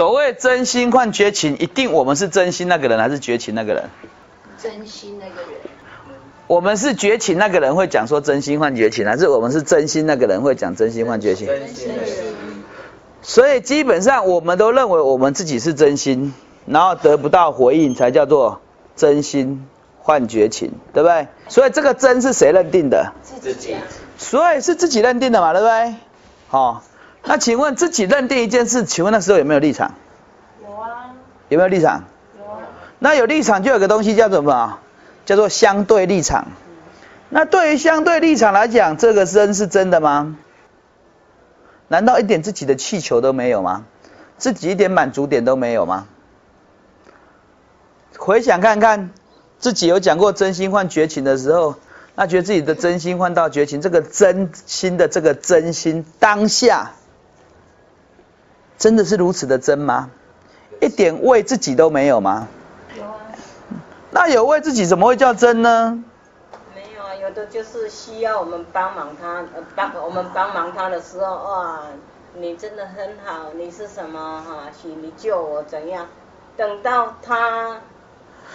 [0.00, 3.90] 所谓真心换绝情，一定我们是真心那个人，还是绝情那个人？
[4.58, 5.60] 真心那个人，
[6.46, 11.48] 我们是绝情那个人会讲说真心换绝情，还是我们是真心那个人会讲真心换绝情？
[11.48, 11.90] 真心
[13.20, 16.32] 所以基本上我们都认为我们自己是真心，
[16.64, 18.62] 然后得不到回应才叫做
[18.96, 21.28] 真心换绝情，对不对？
[21.48, 23.12] 所以这个真是谁认定的？
[23.22, 23.82] 自己啊，
[24.16, 25.94] 所以是自己认定的嘛，对不对？
[26.48, 26.82] 好、
[27.24, 29.94] 那请问自己认定一件事，请问那时候有没有立场？
[30.62, 31.14] 有啊，
[31.48, 32.04] 有没有立场？
[32.38, 32.58] 有啊，
[32.98, 34.78] 那有立场就有个东西叫什么？
[35.26, 36.48] 叫做相对立场。
[37.28, 40.36] 那对于相对立场来讲，这个真是真的吗？
[41.86, 43.84] 难道一点自己的气球都没有吗？
[44.38, 46.06] 自己一点满足点都没有吗？
[48.18, 49.10] 回想看看，
[49.58, 51.76] 自己有讲过真心换绝情的时候，
[52.16, 56.92] 那觉得自己的真心换到绝情，这个真心的这个真心当下，
[58.80, 60.08] 真的是如此的真吗？
[60.80, 62.48] 一点为自己都没有吗？
[62.96, 63.20] 有啊，
[64.10, 66.02] 那有为自己怎么会叫真呢？
[66.74, 71.82] 没有啊，有的就是需要我们帮忙他，呃，帮我们帮忙他的时候，哇，
[72.34, 74.70] 你真的很好，你是什么哈？
[74.80, 76.06] 是你救我怎样？
[76.56, 77.76] 等到他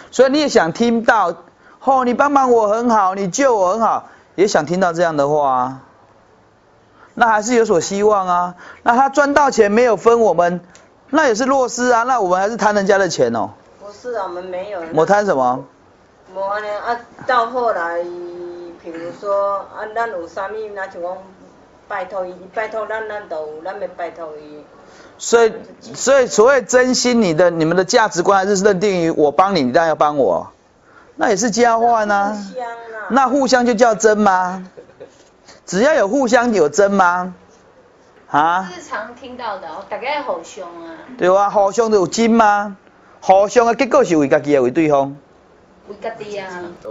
[0.10, 1.36] 所以你也想听到，
[1.84, 5.82] 哦，你帮忙我很好，你救我很好，也想听到这样的话啊。
[7.16, 8.56] 那还是有所希望啊。
[8.84, 10.62] 那他赚到钱没有分我们，
[11.10, 12.04] 那也是弱势啊。
[12.04, 13.50] 那我们还是贪人家的钱哦。
[13.82, 14.82] 不是啊，我们没有。
[14.94, 15.66] 我贪什么？
[16.36, 21.18] 无安尼啊，到后来，譬如说啊，咱有啥物，那就讲
[21.88, 24.64] 拜托伊，拜托咱，咱都有咱咪拜托伊。
[25.18, 25.54] 所以，
[25.94, 30.52] 所以所谓真心，你的你们的价值观还是认定于我帮你，你当然要帮我，
[31.16, 32.34] 那也是交换啊。
[32.34, 33.08] 互相啦。
[33.10, 34.68] 那互相就叫真吗？
[35.66, 37.34] 只要有互相有真吗？
[38.30, 38.70] 啊？
[38.76, 42.76] 日常听到的哦，大概好凶啊，对啊，互相都有真吗？
[43.22, 45.16] 互相的结果是为家己的为对方，
[45.88, 46.48] 为家己啊，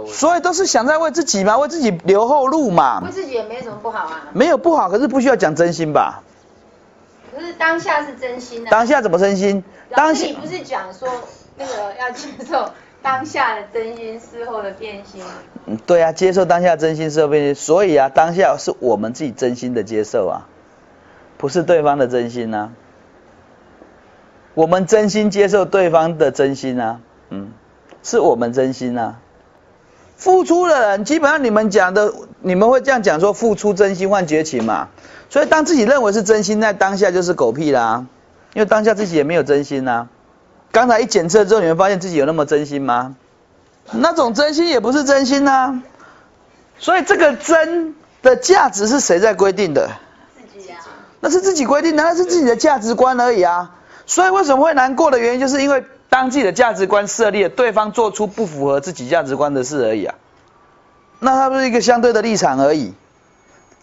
[0.07, 3.11] 所以都是想在为自己嘛，为自己留后路嘛为。
[3.11, 4.23] 自己也没什么不好啊。
[4.33, 6.23] 没有不好，可是不需要讲真心吧？
[7.33, 8.69] 可是当下是真心啊。
[8.71, 9.63] 当下怎么真心？
[9.91, 11.07] 当下你不是讲说
[11.57, 12.69] 那个要接受
[13.05, 15.21] 当下的真心，事后的变心？
[15.67, 20.49] 嗯对啊，接受当下真心事后变心，所以啊，当下是我们自己真心的接受啊，
[21.37, 22.71] 不是对方的真心啊。
[24.55, 26.99] 我们真心接受对方的真心啊，
[27.29, 27.51] 嗯，
[28.01, 29.19] 是我们真心啊。
[30.15, 32.11] 付出的人，基本上你们讲的，
[32.41, 34.87] 你们会这样讲说，付出真心换绝情嘛。
[35.29, 38.07] 所以当自己认为是真心，在当下就是狗屁啦，
[38.55, 40.07] 因为当下自己也没有真心呐、
[40.75, 43.15] 刚才一检测之后，你会发现自己有那么真心吗？
[43.91, 45.81] 那种真心也不是真心呐、
[46.79, 49.89] 所以这个真的价值是谁在规定的？
[50.53, 50.83] 自己啊，
[51.21, 53.71] 那是自己规定的，那是自己的价值观而已啊。
[54.05, 60.15] 所以为什么会难过的原因，就是因为当自己的价值观设立了，对方做出不符合自己价值观的事而已啊。
[61.19, 62.93] 那它不是一个相对的立场而已，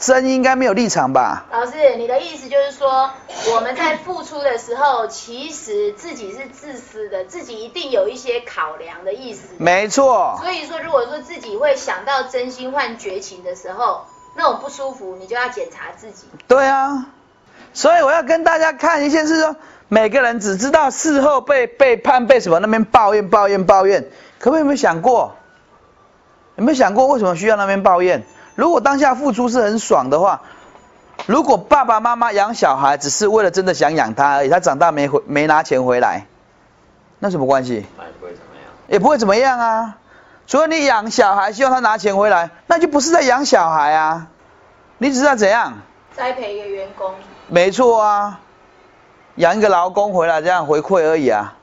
[0.03, 1.47] 真应该没有立场吧？
[1.53, 3.09] 老师，你的意思就是说，
[3.55, 9.43] 我们在付出的时候，其实自己是自私的，自己一定有一些考量的意思。
[9.59, 14.05] 没错，所以说，如果说自己会想到真心换绝情的时候，
[14.35, 16.25] 那种不舒服，你就要检查自己。
[16.49, 17.07] 对啊。
[17.73, 19.55] 所以我要跟大家看一件事说，
[19.87, 24.03] 每个人只知道事后被背叛、被什么那边抱怨、抱怨、抱怨，
[24.41, 25.37] 可不可以有没有想过？
[26.57, 28.25] 有没有想过为什么需要那边抱怨？
[28.55, 30.43] 如果当下付出是很爽的话，
[31.27, 36.27] 如果爸爸妈妈养小孩只是为了真的想养他而已，他长大没回没拿钱回来，
[37.19, 37.87] 那什么关系？
[37.97, 38.65] 那也不会怎么样。
[38.89, 39.99] 也不会怎么样啊。
[40.47, 44.27] 除了你养小孩，希望他拿钱回来，那就不是在养小孩啊，
[44.99, 45.75] 你只是在怎样？
[46.15, 47.15] 栽培一个员工，
[47.49, 48.41] 没错啊，
[49.37, 51.55] 养一个劳工回来这样回馈而已啊，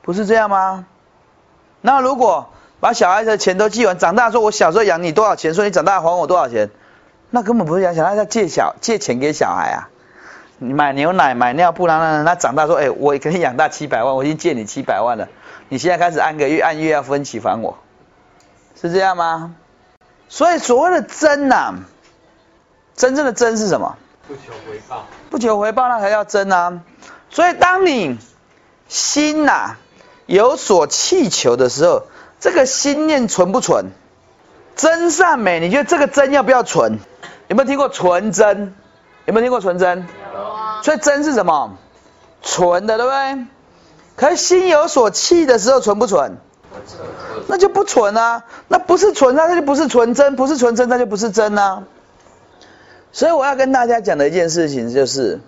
[0.00, 0.86] 不是这样吗？
[1.82, 2.48] 那如果
[2.82, 6.68] 把小孩的钱都寄完，长大说我小时候养你多少钱，说你长大还我多少钱，
[7.30, 9.88] 那根本不是养小孩，他借小借钱给小孩啊。
[10.58, 15.28] 你买牛奶、买尿布，然后呢，他长大说，哎、我给你养大七百万，我已经借你七百万了，
[15.68, 17.78] 你现在开始按个月按月要分期还我，
[18.80, 19.54] 是这样吗？
[20.28, 21.74] 所以所谓的真呐、
[22.96, 23.96] 真正的真是什么？
[24.26, 26.80] 不求回报，不求回报，那才叫真啊。
[27.30, 28.18] 所以当你
[28.88, 29.76] 心呐、
[30.26, 32.06] 有所气求的时候，
[32.42, 33.92] 这个心念纯不纯？
[34.74, 36.98] 真善美，你觉得这个真要不要纯？
[37.46, 38.74] 有没有听过纯真？
[39.26, 40.08] 有没有听过纯真？
[40.34, 41.78] 有啊，所以真是什么？
[42.42, 43.46] 纯的，对不对？
[44.16, 46.36] 可是心有所气的时候，纯不纯？
[47.46, 51.84] 那就不纯啊，那不是纯，那它就不是纯真，不是纯真，那就不是真啊。
[53.12, 55.38] 所以我要跟大家讲的一件事情就是，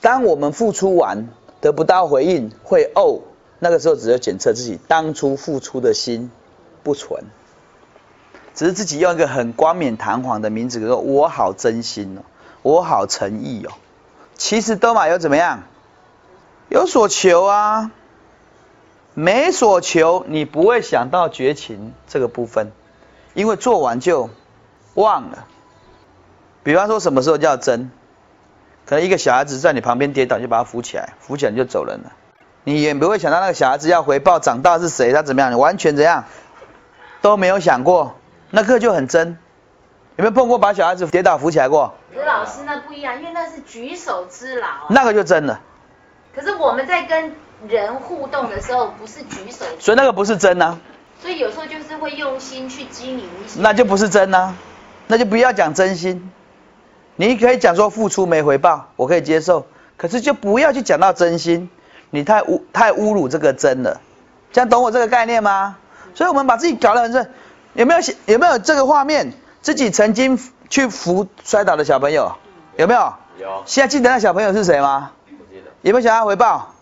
[0.00, 1.28] 当我们付出完
[1.60, 3.20] 得不到回应，会怄，
[3.58, 6.30] 那个时候只有检测自己当初付出的心
[6.82, 7.24] 不纯，
[8.54, 12.22] 只是自己用一个很冠冕堂皇的名字说“我好真心哦，
[12.62, 13.72] 我好诚意哦”，
[14.36, 15.62] 其实都嘛有怎么样？
[16.68, 17.90] 有所求啊。
[19.14, 22.70] 没所求，你不会想到绝情这个部分，
[23.34, 24.30] 因为做完就
[24.94, 25.44] 忘了。
[26.62, 27.90] 比方说，什么时候叫真？
[28.86, 32.12] 可能一个小孩子在你旁边跌倒，就把他扶起来，扶起来你就走人了。
[32.68, 35.50] 你也不会想到那个小孩子要回报长大是谁，他怎么样？
[35.50, 36.24] 你完全怎样
[37.22, 38.14] 都没有想过，
[38.50, 39.38] 那个就很真。
[40.16, 41.94] 有没有碰过把小孩子跌倒扶起来过？
[42.12, 44.68] 刘老师，那不一样，因为那是举手之劳。
[44.90, 45.58] 那个就真的。
[46.34, 47.32] 可是我们在跟。
[47.68, 50.78] 人互动的时候不是举手，所以那个不是真呐。
[51.20, 53.58] 所以有时候就是会用心去经营一些。
[53.60, 54.54] 那就不是真呐，
[55.08, 56.30] 那就不要讲真心。
[57.16, 59.66] 你可以讲说付出没回报，我可以接受，
[59.96, 61.68] 可是就不要去讲到真心，
[62.10, 64.00] 你太侮太侮辱这个真了。
[64.52, 65.76] 这样懂我这个概念吗？
[66.14, 67.26] 所以我们把自己搞得很正，
[67.74, 69.32] 有没有有没有这个画面？
[69.60, 70.40] 自己曾经
[70.70, 72.36] 去扶摔倒的小朋友，
[72.76, 73.12] 有没有？
[73.38, 73.62] 有。
[73.66, 75.12] 现在记得那小朋友是谁吗？
[75.82, 76.74] 有没有想要回报？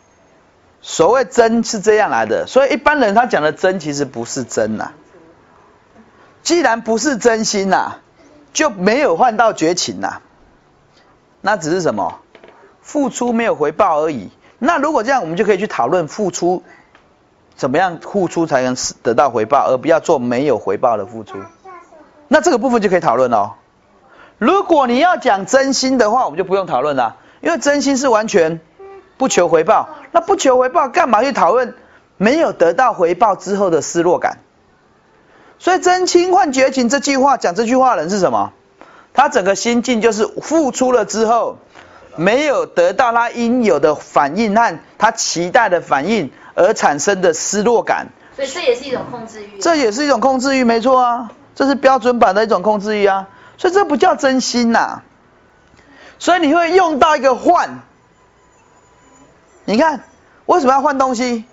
[0.80, 4.92] 所谓真是这样来的，所以一般人他讲的真其实不是真呐。
[6.42, 7.96] 既然不是真心呐，
[8.52, 10.20] 就没有换到绝情呐。
[11.40, 12.20] 那只是什么？
[12.82, 14.30] 付出没有回报而已。
[14.58, 16.62] 那如果这样，我们就可以去讨论付出
[17.54, 21.38] 怎么样付出才能得到回报，而不要做没有回报的付出。
[22.28, 23.52] 那这个部分就可以讨论哦。
[24.38, 28.60] 如果你要讲真心的话，我们就不用讨论了，因为真心是完全。
[29.18, 31.74] 不求回报，那不求回报干嘛去讨论
[32.18, 34.40] 没有得到回报之后的失落感？
[35.58, 38.52] 所以真心换绝情这句话讲这句话的人是什么？
[39.14, 41.56] 他整个心境就是付出了之后
[42.16, 48.08] 没有得到他应有的反应和他期待的反应而产生的失落感。
[48.34, 49.58] 所以这也是一种控制欲。
[49.60, 53.28] 这也是一种控制欲，没错啊，这是标准版的一种控制欲啊。
[53.56, 55.02] 所以这不叫真心呐。
[56.18, 57.80] 所以你会用到一个换。
[59.64, 60.04] 你看，
[60.46, 61.44] 为什么要换东西？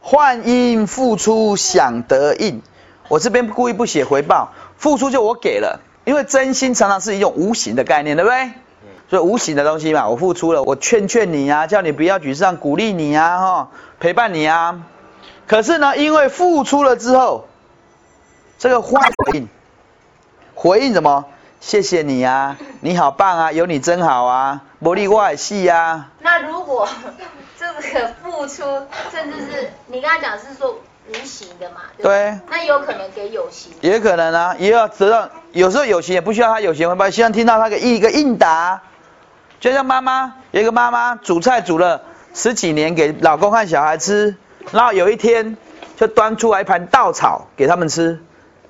[0.00, 2.62] 换因付出想得应。
[3.08, 8.50] 我这边故意不写回报，付出就我给了，因为真心常常是一种无形的概念，对不对？
[9.08, 13.68] 所以无形的东西嘛，我付出了，我劝劝你啊，叫你不要沮丧，鼓励你啊，哈，
[14.00, 14.82] 陪伴你啊。
[15.46, 17.46] 可是呢，因为付出了之后，
[18.58, 19.48] 这个换回应，
[20.54, 21.24] 回应什么？
[21.60, 26.10] 谢谢你啊，你好棒啊，有你真好啊，魔力外系啊。
[26.20, 26.88] 那如果
[27.58, 28.62] 这个付出，
[29.12, 31.82] 甚至是你刚才讲是说无形的嘛？
[32.02, 32.38] 对。
[32.50, 33.72] 那有可能给有形。
[33.80, 38.82] 也可能啊，也要得到，有时候有形也不需要他有形回报，希望听到他个一个应答。
[39.60, 42.02] 就像妈妈，有一个妈妈煮菜煮了
[42.34, 44.36] 十几年给老公和小孩吃，
[44.70, 45.56] 然后有一天
[45.96, 48.20] 就端出来一盘稻草给他们吃，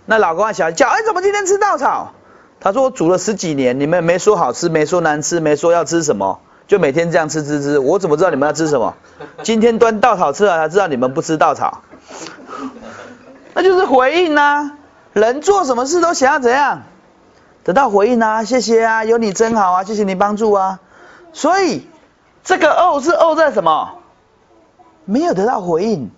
[0.05, 2.13] 那老公和小孩叫，哎，怎么今天吃稻草？
[2.61, 7.79] 他说我煮了十几年，你们没说好吃，没说难吃，没说要吃什么，就每天这样吃吃吃。
[7.79, 8.95] 我怎么知道你们要吃什么？
[9.43, 11.83] 今天端稻草吃了才知道你们不吃稻草。
[13.55, 14.73] 那就是回应呐，
[15.13, 16.83] 人做什么事都想要怎样
[17.67, 18.45] 得到回应啊？
[18.45, 20.79] 谢谢啊，有你真好啊，谢谢你帮助啊。
[21.33, 21.89] 所以
[22.45, 23.99] 这个怄是怄在什么？
[25.05, 26.13] 没有得到回应。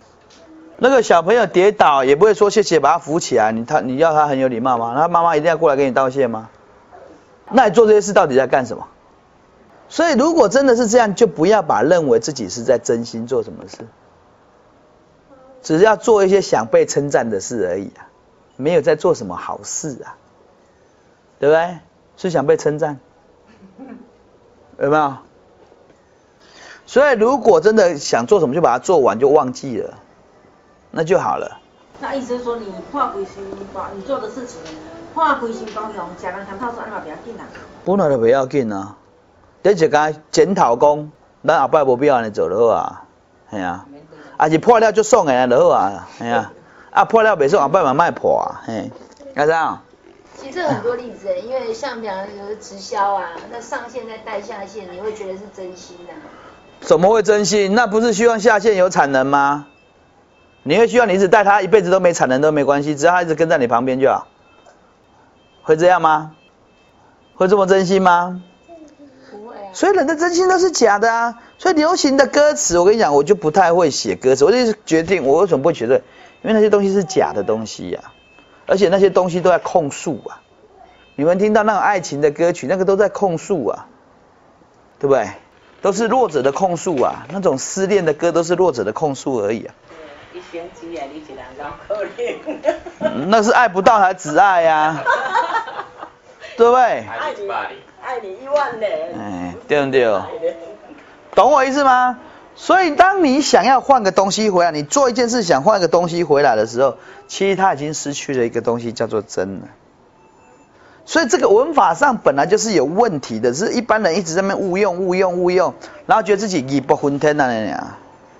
[0.76, 3.50] 那个小朋友跌倒也不会说谢谢，把他扶起来。
[3.50, 4.94] 你他你要他很有礼貌吗？
[4.94, 6.50] 他妈妈一定要过来给你道谢吗？
[7.50, 8.86] 那你做这些事到底在干什么？
[9.88, 13.88] 所以如果真的是这样，就不要把认为自己是在真心做什么事，
[15.62, 18.04] 只是要做一些想被称赞的事而已啊，
[18.56, 20.16] 没有在做什么好事啊，
[21.38, 21.78] 对不对？
[22.16, 22.98] 是想被称赞，
[24.78, 25.14] 有没有？
[26.86, 29.94] 所以如果真的想做什么，就把它做完，就忘记了。
[30.90, 31.60] 那就好了。
[32.00, 33.34] 那意思是说，你破规心
[33.74, 34.60] 把你做的事情
[35.14, 37.44] 破规心包容，假人谈套说安嘛不要紧啊。
[37.84, 38.96] 本来就不要紧啊，
[39.62, 41.10] 你就该检讨讲，
[41.46, 43.04] 咱后摆无必要安尼做就好啊，
[43.50, 43.86] 系啊。
[44.38, 46.52] 啊是破了就爽诶就好啊，系啊。
[46.90, 48.90] 啊破了袂爽，后摆嘛卖破啊，嘿。
[49.36, 49.80] 阿张。
[50.40, 56.14] 其实很多例子，因为像比方说直销啊，那上线再带下线，你会觉得是真心的。
[56.80, 57.74] 怎么会真心？
[57.74, 59.66] 那不是希望下线有产能吗？
[60.62, 64.28] 你会希望你一直带他一辈子都没产能都没关系，只要他一直跟在你旁边就好。
[65.62, 66.32] 会这样吗？
[67.34, 68.42] 会这么真心吗？
[69.30, 69.70] 不会啊。
[69.72, 71.34] 所以人的真心都是假的啊。
[71.58, 74.44] 所以流行的歌词，我跟你讲，我就不太会写歌词。
[74.44, 75.96] 我就决定，我为什么不会觉得？
[76.42, 78.00] 因为那些东西是假的东西呀、
[78.68, 80.40] 而且那些东西都在控诉啊。
[81.16, 83.86] 你们听到那种爱情的歌曲，那个都在控诉啊，
[85.00, 85.28] 对不对？
[85.80, 89.74] 都是弱者的控诉啊，那种失恋的歌都是弱者的控诉而已啊。
[93.26, 95.02] 那是爱不到才只爱呀、
[96.56, 96.82] 对不对？
[96.82, 97.48] 爱你，
[98.02, 98.90] 爱你一万年。
[99.18, 100.22] 哎，对不对？
[101.34, 102.18] 懂我意思吗？
[102.60, 106.96] 所以当你想要换个东西回来，你做一件事想换一个东西回来的时候，
[107.28, 109.68] 其实它已经失去了一个东西，叫做真了。
[111.06, 115.72] 所以这个文法上本来就是有问题的，是一般人一直在那边误用、误用、误用，
[116.06, 117.96] 然后觉得自己义不昏天啊那样，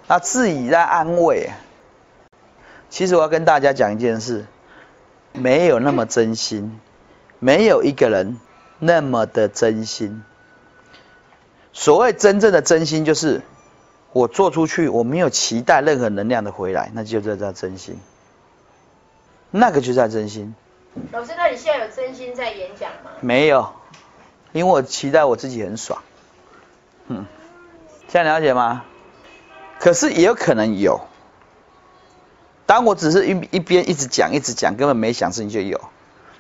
[0.09, 1.51] 啊自己在安慰。
[2.91, 4.47] 其实我要跟大家讲一件事，
[5.33, 6.81] 没有那么真心，
[7.39, 8.37] 没有一个人
[8.81, 10.25] 那么的真心。
[11.73, 13.43] 所谓真正的真心，就是
[14.13, 17.99] 我做出去，我没有期待任何能量的回来，那就叫叫真心。
[19.51, 20.55] 那个就叫真心。
[21.13, 23.11] 老师，那你现在有真心在演讲吗？
[23.21, 23.73] 没有，
[24.53, 26.03] 因为我期待我自己很爽。
[27.07, 27.27] 嗯，
[28.09, 28.85] 这样了解吗？
[29.79, 31.01] 可是也有可能有。
[32.67, 35.81] 当我只是一一边一直讲一直讲，根本没想事情就有。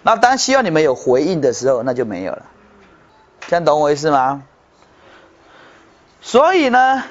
[0.02, 2.46] 那当希望你们有回应的时候，那就没有了。
[3.46, 4.42] 这样懂我意思吗？
[6.20, 7.04] 所以呢，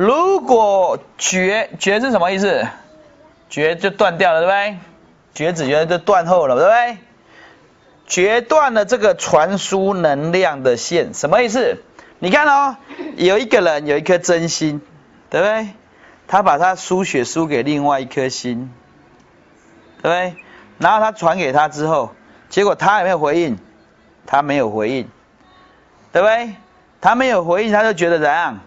[0.00, 2.66] 如果绝绝是什么意思？
[3.50, 4.78] 绝就断掉了，对不对？
[5.34, 6.96] 绝子绝就断后了，对不对？
[8.06, 11.82] 决断了这个传输能量的线，什么意思？
[12.18, 12.78] 你看哦，
[13.16, 14.80] 有一个人有一颗真心，
[15.28, 15.68] 对不对？
[16.26, 18.72] 他把他输血输给另外一颗心，
[20.00, 20.34] 对不对？
[20.78, 22.14] 然后他传给他之后，
[22.48, 23.58] 结果他有没有回应？
[24.24, 25.10] 他没有回应，
[26.10, 26.54] 对不对？
[27.02, 28.60] 他没有回应，他就觉得怎样？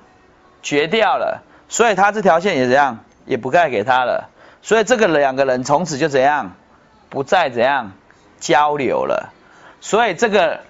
[0.63, 2.99] 绝掉了，所以他这条线也怎样？
[3.25, 4.29] 也不盖给他了。
[4.61, 6.55] 所以这个两个人从此就怎样？
[7.09, 7.91] 不再怎样
[8.39, 9.33] 交流了。
[9.81, 10.61] 所以这个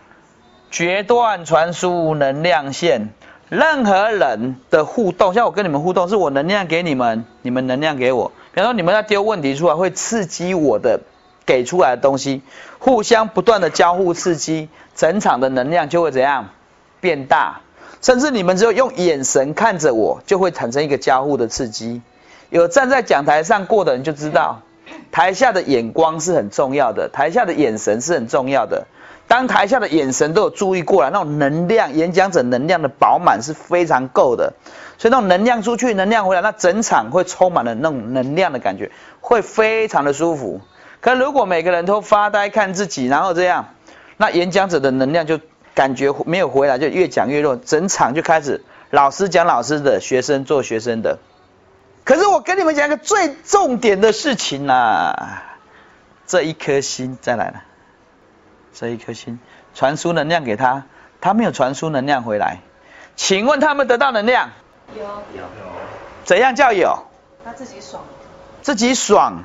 [0.71, 3.09] 决断传输能量线，
[3.49, 8.31] 任何人的互动，像我跟你们互动，是我能量给你们，你们能量给我。
[8.53, 10.99] 比方说你们要丢问题出来，会刺激我的
[11.45, 12.41] 给出来的东西，
[12.79, 16.49] 互相不断的交互刺激，整场的能量就会怎样
[16.99, 17.61] 变大。
[18.03, 22.01] 甚至你们只有用眼神看着我，就会产生一个交互的刺激。
[22.49, 24.61] 有站在讲台上过的人就知道，
[25.09, 28.87] 台下的眼光是很重要的，台下的眼神是很重要的。
[29.29, 34.51] 当台下的眼神都有注意过来，那种能量，演讲者能量的饱满是非常够的。
[34.97, 38.91] 所以那种能量出去，能量回来，那整场会充满了那种能量的感觉，
[39.21, 40.59] 会非常的舒服。
[40.99, 43.69] 可如果每个人都发呆看自己，然后这样，
[44.17, 45.39] 那演讲者的能量就
[45.75, 51.19] 感觉没有回来，就越讲越弱，整场就开始老师讲老师的，学生做学生的。
[52.03, 55.43] 可是我跟你们讲一个最重点的事情啊，
[56.27, 57.63] 这一颗心再来了，
[58.73, 59.39] 这一颗心
[59.73, 60.83] 传输能量给他，
[61.21, 62.59] 他没有传输能量回来，
[63.15, 64.51] 请问他们得到能量
[64.95, 65.43] 有有
[66.25, 67.05] 怎样叫有？
[67.43, 68.03] 他自己爽，
[68.61, 69.43] 自己爽，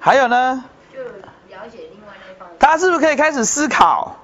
[0.00, 2.48] 还有呢，就了解另外那方。
[2.58, 4.16] 他是不是可以开始思考？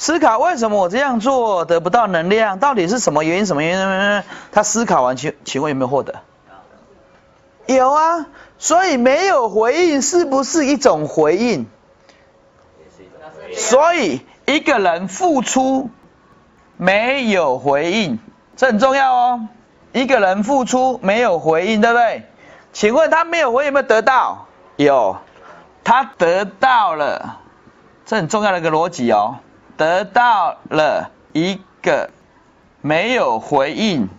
[0.00, 2.58] 思考为什么我这样做得不到能量？
[2.58, 3.44] 到底是什么原因？
[3.44, 4.22] 什么原因？
[4.50, 6.14] 他思考完，请请问有没有获得？
[7.66, 8.26] 有啊，
[8.56, 11.66] 所以没有回应是不是一种回应？
[13.54, 15.90] 所以一个人付出
[16.78, 18.18] 没有回应，
[18.56, 19.48] 这很重要哦。
[19.92, 22.24] 一个人付出没有回应，对不对？
[22.72, 24.46] 请问他没有回应有没有得到？
[24.76, 25.18] 有，
[25.84, 27.40] 他得到了，
[28.06, 29.36] 这很重要的一个逻辑哦，
[29.80, 32.10] 得到了一个
[32.82, 34.10] 没有回应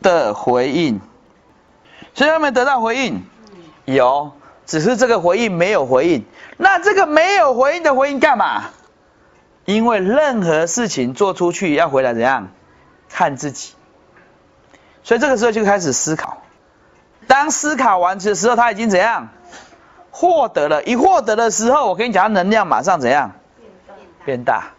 [0.00, 1.00] 的回应，
[2.14, 3.24] 所以他没得到回应，
[3.84, 4.30] 有，
[4.64, 6.24] 只是这个回应没有回应。
[6.56, 8.66] 那这个没有回应的回应干嘛？
[9.64, 12.50] 因为任何事情做出去要回来怎样？
[13.08, 13.74] 看自己。
[15.02, 16.42] 所以这个时候就开始思考。
[17.26, 19.30] 当思考完的时候，他已经怎样？
[20.12, 20.84] 获得了。
[20.84, 23.32] 一获得的时候，我跟你讲，他能量马上怎样？
[24.24, 24.74] 变大，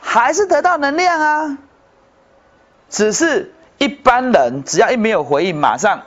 [0.00, 1.58] 还是得到能量啊。
[2.88, 6.02] 只是一般人只要一没有回应，马上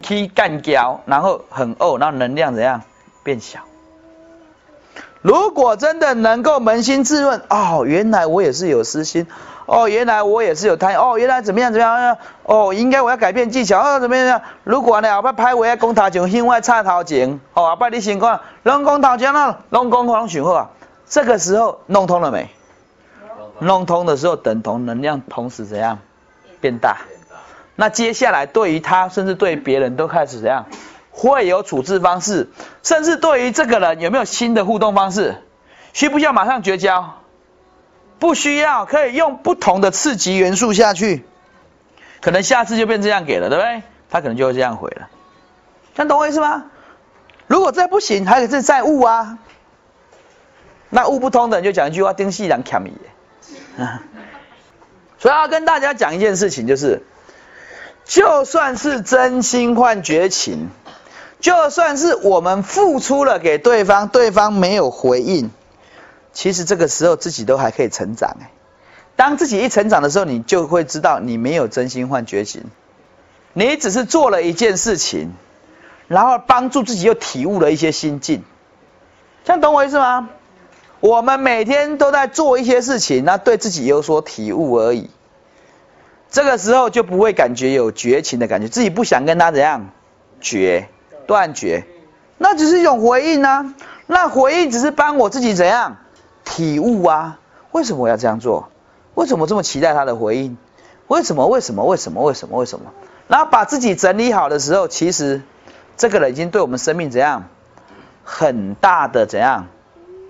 [0.00, 2.82] 踢干胶，然后很呕，然后能量怎样
[3.22, 3.60] 变小？
[5.22, 9.26] 如果真的能够扪心自问，哦，原来我也是有私心，
[9.66, 14.40] 哦，原来我也是有贪，哦，原来怎么样怎么样，哦，应该我要改变技巧，哦，怎么样？
[14.64, 20.70] 如果呢，后摆歹话啊，讲头前，向外差头前，哦，后摆你先讲，拢讲头前啊，拢讲拢想好啊，
[21.06, 22.48] 这个时候弄通了没？
[23.60, 25.98] 弄通的时候，等同能量同时怎样
[26.60, 26.98] 变大。
[27.76, 30.66] 那接下来对于他，甚至对别人都开始怎样？
[31.10, 32.48] 会有处置方式，
[32.82, 35.36] 甚至对于这个人有没有新的互动方式？
[35.92, 37.16] 需不需要马上绝交？
[38.18, 41.24] 不需要，可以用不同的刺激元素下去，
[42.20, 43.82] 可能下次就变这样给了，对不对？
[44.10, 45.08] 他可能就会这样回了，
[45.94, 46.64] 这样懂我意思吗？
[47.46, 49.38] 如果再不行，还可以再悟啊。
[50.90, 52.82] 那悟不通的人就讲一句话：丁细人欠
[55.18, 57.02] 所以要跟大家讲一件事情，就是，
[58.04, 60.70] 就算是真心换绝情，
[61.40, 65.50] 就算是我们付出了给对方，对方没有回应。
[66.32, 68.50] 其实这个时候自己都还可以成长哎，
[69.16, 72.64] 当自己一成长的时候，你就会知道你没有真心换绝情，
[73.52, 75.32] 你只是做了一件事情，
[76.06, 78.44] 然后帮助自己又体悟了一些心境，
[79.44, 80.30] 这样懂我意思吗？
[81.00, 85.10] 我们每天都在做一些事情，那对自己有所体悟而已，
[86.30, 89.90] 这个时候就不会感觉有绝情的感觉，自己不想跟他怎样
[90.40, 90.88] 绝
[91.26, 91.84] 断绝，
[92.38, 93.74] 那只是一种回应啊，
[94.06, 95.96] 那回应只是帮我自己怎样。
[96.42, 97.38] 体悟啊！
[97.70, 98.70] 为什么我要这样做？
[99.14, 100.56] 为什么这么期待他的回应？
[101.06, 101.46] 为什么？
[101.46, 101.84] 为什么？
[101.84, 102.24] 为什么？
[102.24, 102.58] 为什么？
[102.58, 102.92] 为什么？
[103.28, 105.42] 然后把自己整理好的时候，其实
[105.96, 107.44] 这个人已经对我们生命怎样
[108.24, 109.68] 很大的怎样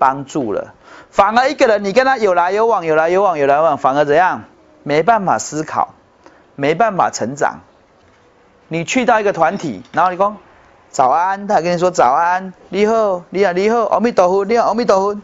[0.01, 0.75] 帮助了。
[1.11, 4.43] 反而一个人，你跟他有来有往，有来有往，有来有往，反而怎样？
[4.83, 5.95] 没办法思考，
[6.57, 7.61] 没办法成长。
[8.69, 10.37] 你去到一个团体，然后你讲
[10.91, 15.21] 早安，他跟你说早安，你好，你好，你好，阿弥陀佛，你好，阿弥陀佛。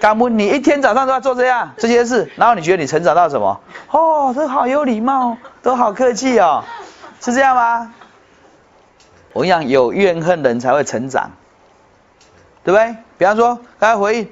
[0.00, 3.60] 感恩你一天早上都要做这样这些事，然后你觉得你成长到什么？
[3.90, 6.62] 哦，都好有礼貌，都好客气哦，
[7.20, 7.92] 是这样吗？
[9.32, 11.30] 我讲有怨恨的人才会成长，
[12.62, 12.96] 对不对？
[13.20, 14.28] 比方说，刚才回应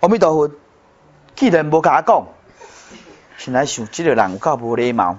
[0.00, 0.50] 阿弥陀佛，
[1.34, 2.26] 既然不他讲，
[3.38, 5.16] 现在想这个人有够无礼貌，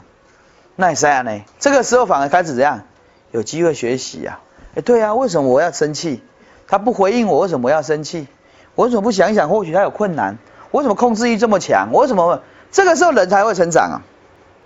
[0.75, 1.41] 那也是啊呢。
[1.57, 2.83] 这个时候反而开始怎样？
[3.31, 4.41] 有机会学习呀。
[4.75, 6.21] 哎，对啊，为什么我要生气？
[6.67, 8.27] 他不回应我，为什么要生气？
[8.75, 9.49] 我为什么不想一想？
[9.49, 10.37] 或许他有困难。
[10.69, 11.89] 我为什么控制欲这么强？
[11.91, 13.97] 我为什么这个时候人才会成长啊？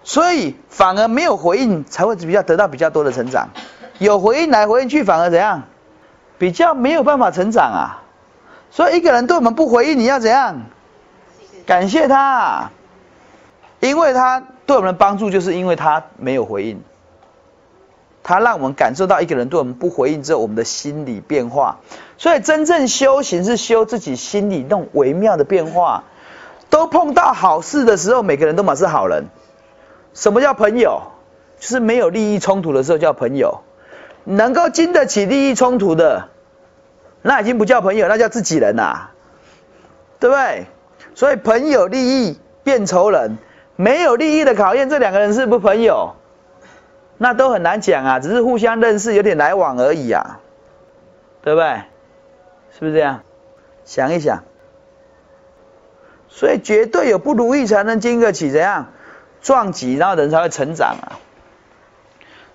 [0.04, 3.52] 所以反而没有回应，才会比较得到比较多的成长。
[4.00, 5.64] 有回应来回应去，反而怎样？
[6.38, 8.03] 比较没有办法成长啊。
[8.74, 10.64] 所以一个人对我们不回应，你要怎样？
[11.68, 12.72] 感谢他，
[13.80, 16.82] 因为他对我们的帮助，就是因为他没有回应。
[18.24, 21.82] 他让我们感受到一个人对我们不回应之后，我们的心理变化。
[22.18, 26.06] 所以真正修行是修自己心里那种微妙的变化。
[26.72, 29.26] 都碰到好事的时候，每个人都满是好人。
[30.16, 31.04] 什么叫朋友？
[31.60, 33.60] 就是没有利益冲突的时候叫朋友。
[34.24, 36.30] 能够经得起利益冲突的，
[37.24, 39.10] 那已经不叫朋友，那叫自己人呐，
[40.20, 40.68] 对不对？
[41.16, 43.38] 所以朋友利益变仇人，
[43.76, 46.16] 没有利益的考验，这两个人是不是朋友？
[47.18, 50.42] 那都很难讲啊，只是互相认识，有点来往而已啊，
[51.42, 51.82] 对不对？
[52.72, 53.22] 是不是这样？
[53.86, 54.44] 想一想，
[56.28, 58.92] 所以绝对有不如意才能经得起怎样
[59.42, 61.20] 撞击，然后人才会成长啊。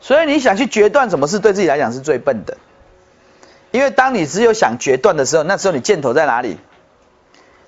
[0.00, 2.56] 所以你想去决断什么事，对自己来讲是最笨的，
[3.70, 6.58] 因为当你只有想决断的时候，那时候你箭头在哪里？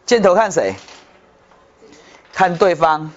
[0.07, 0.75] 箭头看谁？
[2.33, 3.11] 看对方。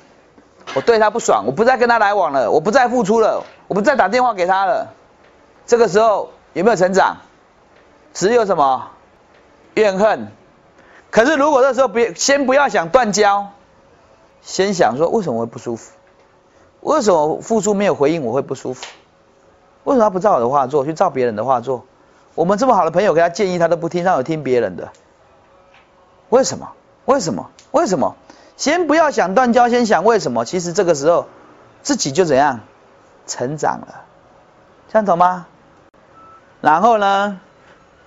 [0.76, 4.93] 我对他不爽，我不再跟他来往了，我不再付出了，我不再打电话给他了。
[5.65, 7.17] 这个时候有没有成长？
[8.13, 8.89] 只有什么
[9.76, 10.32] 怨恨。
[11.12, 13.52] 可是如果这时候别先不要想断交，
[14.41, 15.91] 先想说为什么会不舒服？
[16.80, 18.86] 为什么付出没有回应我会不舒服？
[19.84, 21.86] 为什么不照我的话做，去照别人的话做？
[22.36, 24.91] 我们这么好的朋友给他建议他都不听，他有听别人的？
[26.30, 26.72] 为什么？
[27.06, 27.50] 为什么？
[27.72, 28.15] 为什么？
[28.58, 30.46] 先不要想断交，先想为什么？
[30.46, 31.28] 其实这个时候
[31.82, 32.62] 自己就怎样
[33.28, 34.02] 成长了，
[34.91, 35.48] 这样懂吗？
[36.62, 37.39] 然后呢，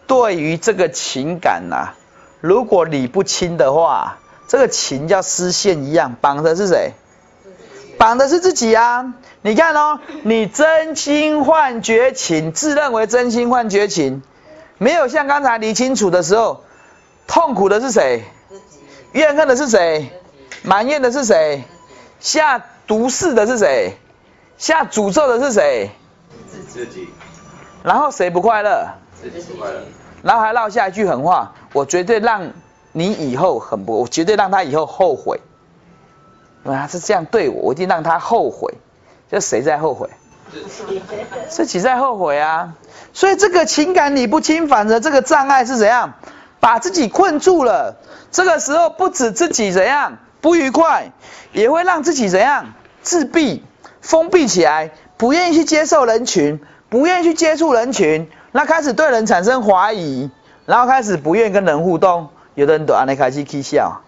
[0.07, 1.95] 对于这个情感呐，
[2.41, 6.93] 如果理不清的话，这个情叫丝线一样，绑的是谁？
[7.99, 9.15] 绑的是自己啊！
[9.47, 14.25] 你看哦，你真心换绝情，自认为真心换绝情，
[14.77, 16.65] 没有像刚才理清楚的时候，
[17.29, 18.25] 痛苦的是谁？
[19.13, 20.11] 怨恨的是谁？
[20.65, 21.63] 埋怨的是谁？
[22.19, 23.97] 下毒誓的是谁？
[24.59, 25.93] 下诅咒的是谁？
[26.69, 27.09] 自己。
[27.85, 28.89] 然后谁不快乐？
[29.15, 29.81] 自己不快乐。
[30.25, 32.51] 然后还落下一句狠话：我绝对让
[32.91, 35.39] 你以后很不，我绝对让他以后后悔。
[36.65, 38.75] 他是这样对我，我一定让他后悔。
[39.31, 40.09] 这谁在后悔？
[41.49, 42.75] 自己在后悔啊！
[43.13, 46.15] 所以这个情感理不清，反而这个障碍是怎样？
[46.61, 47.97] 把自己困住了。
[48.31, 50.19] 这个时候不止自己怎样？
[50.41, 51.11] 不愉快
[51.53, 53.65] 也会让自己怎样自闭，
[54.01, 60.31] 封闭起来，不愿意去接受人群，不愿意去接触人群，那开始对人产生怀疑，
[60.65, 64.03] 然后开始不愿意跟人互动，有的人都安尼开始 K 笑，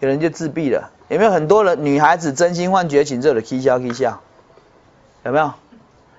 [0.00, 0.90] 有人就自闭了。
[1.08, 4.20] 有没有很多人女孩子真心换绝情之后的起笑 K 笑？
[5.24, 5.52] 有没有？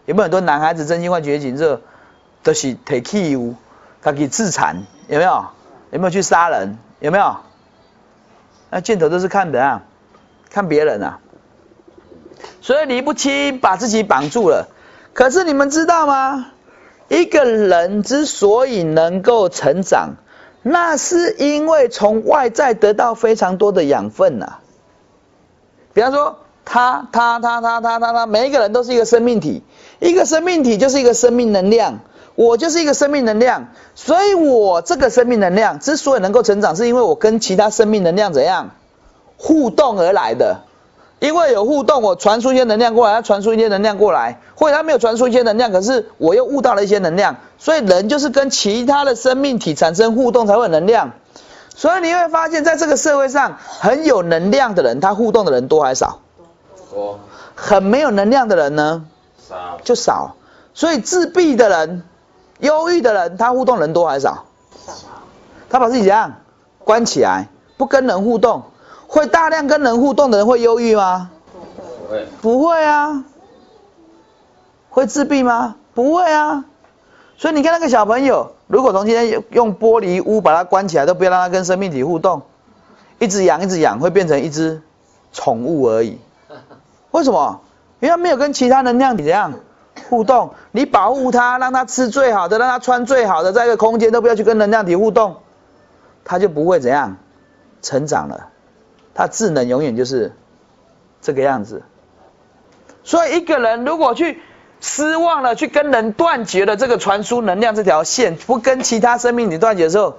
[0.06, 1.80] 有没有很多男孩子真心换绝情之后
[2.44, 3.56] 都是提起物，
[4.02, 4.84] 他给自残？
[5.08, 5.46] 有没有？
[5.92, 6.78] 有没有去杀人？
[7.00, 7.38] 有没有？
[8.70, 9.84] 那箭头都是看人啊，
[10.50, 11.20] 看别人啊。
[12.62, 14.68] 所以离不清，把自己绑住了。
[15.14, 16.52] 可是你们知道吗？
[17.08, 20.16] 一个人之所以能够成长，
[20.62, 24.58] 那是因为从外在得到非常多的养分呐、
[25.94, 29.64] 比方说，他、他、他、他、他、他、他，每一个人都是一个生命体，
[30.00, 32.00] 一个生命体就是一个生命能量。
[32.36, 38.72] 我就是一个生命能量，所以我这个生命能量之所以能够成长，是因为我跟其他生命能量怎样
[39.38, 40.60] 互动而来的。
[41.22, 51.14] 因为有互动，我传输一些能量过来，他传输一些能量过来，或者他没有传输一些能量，可是我又悟到了一些能量，所以人就是跟其他的生命体产生互动才会有能量。
[51.74, 56.20] 所以你会发现在这个社会上，很有能量的人，他互动的人多还少？
[56.96, 57.20] 多
[57.56, 59.06] 很没有能量的人呢，
[59.38, 60.36] 少就少。
[60.74, 62.04] 所以自闭的人、
[62.60, 64.46] 忧郁的人，他互动人多还少？
[65.70, 66.36] 他把自己怎样
[66.84, 68.64] 关起来，不跟人互动。
[69.08, 71.30] 会大量跟人互动的人会忧郁吗？
[72.08, 73.24] 不会不会啊。
[74.90, 75.76] 会自闭吗？
[75.94, 76.66] 不会啊。
[77.38, 82.44] 所以你看那个小朋友，如果从今天用玻璃屋把它关起来，都不要让它跟生命体互动，
[83.20, 84.82] 一直养一直养，会变成一只
[85.34, 86.18] 宠物而已。
[87.16, 87.62] 为什么？
[88.02, 89.54] 因为他没有跟其他能量体怎样
[90.10, 90.54] 互动。
[90.72, 95.38] 你保护他，让他吃最好的，让他穿最好的，在一个空间都不要去跟能量体互动，
[96.26, 97.16] 他就不会怎样
[97.82, 98.50] 成长了。
[99.14, 100.34] 他智能永远就是
[101.22, 101.84] 这个样子。
[103.06, 104.42] 所以一个人如果去
[104.82, 110.18] 失望了，去跟人断绝了这个传输能量这条线，不跟其他生命体断绝的时候，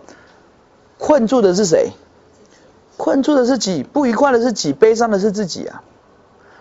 [0.96, 1.90] 困住的是谁？
[2.96, 5.82] 困住的是己，不愉快的是己，悲伤的是自己啊。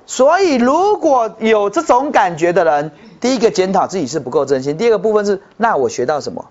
[0.05, 6.45] 所以如果有这种感觉的人，第一个检讨自己是不够真心，第二个部分是，那我学到什么？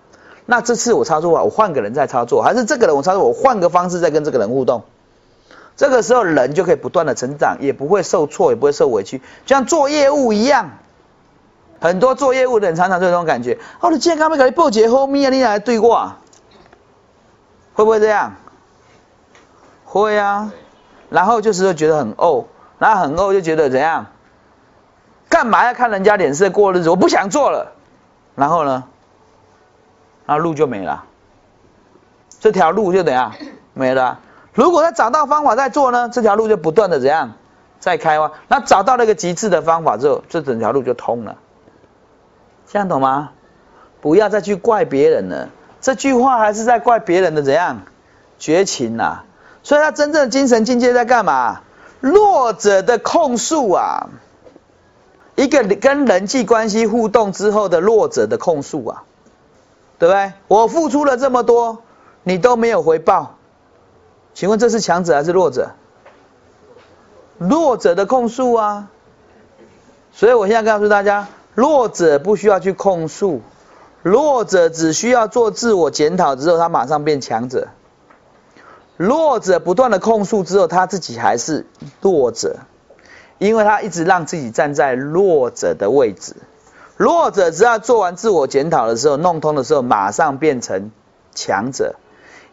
[0.47, 4.83] 那这次我操作啊，我换个人再操作，还是这个人我操作，我换个方式再跟这个人互动。
[5.77, 10.79] 这个时候人就可以不断的成长，也不会受挫，也不会受委屈，就像做业务一样。
[11.81, 16.13] 很多做业务的人常常就有这种感觉，哦，你健康没给你报捷后面啊，你来对我，
[17.75, 18.35] 会不会这样？
[19.85, 20.53] 会啊。
[21.11, 22.45] 然后就是会觉得很怄，然
[22.79, 24.07] 后很怄就觉得怎样？
[25.29, 26.91] 干嘛要看人家脸色过日子？
[26.91, 27.73] 我不想做了。
[28.35, 28.85] 然后呢？
[30.27, 31.05] 那路就没了，
[32.41, 33.33] 这条路就怎样
[33.75, 34.21] 没了。
[34.53, 37.33] 如果他找到方法再做呢，这条路就不断的怎样
[37.79, 38.33] 再开挖。
[38.49, 41.37] 那找到了一个极致的方法之后，这整条路就通了。
[42.67, 43.31] 这样懂吗？
[44.01, 45.49] 不要再去怪别人了，
[45.81, 47.83] 这句话还是在怪别人的怎样
[48.39, 49.23] 绝情呐、
[49.63, 51.61] 所以他真正的精神境界在干嘛？
[52.05, 54.11] 弱者的控诉啊，
[55.37, 59.05] 一个跟人际关系互动之后的弱者的控诉啊，
[59.99, 60.35] 对不对？
[60.47, 61.79] 我付出了这么多，
[62.23, 63.37] 你都没有回报。
[64.35, 65.71] 请问这是强者还是弱者？
[67.39, 68.91] 弱者的控诉啊！
[70.13, 73.41] 所以我现在告诉大家，弱者不需要去控诉，
[74.03, 77.69] 弱者只需要做自我检讨之后，他马上变强者。
[78.97, 81.67] 弱者不断的控诉之后，他自己还是
[82.01, 82.59] 弱者，
[83.39, 86.37] 因为他一直让自己站在弱者的位置。
[86.97, 90.93] 弱者只要做完自我检讨的时候，弄通的时候，马上变成
[91.35, 91.97] 强者。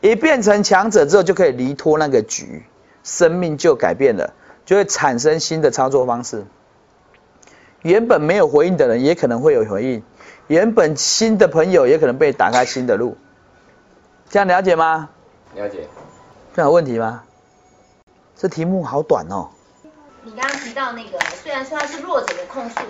[0.02, 2.64] 一变成强者之后，就可以离脱那个局，
[3.04, 4.34] 生命就改变了，
[4.66, 6.44] 就会产生新的操作方式。
[7.84, 10.02] 原本没有回应的人，也可能会有回应；
[10.48, 13.16] 原本新的朋友，也可能被打开新的路。
[14.28, 15.10] 这样了解吗？
[15.54, 15.88] 了解。
[16.54, 17.24] 这有问题吗？
[18.36, 19.50] 这题目好短哦。
[20.24, 22.82] 你刚刚提到那个，虽然说他是弱者的控诉，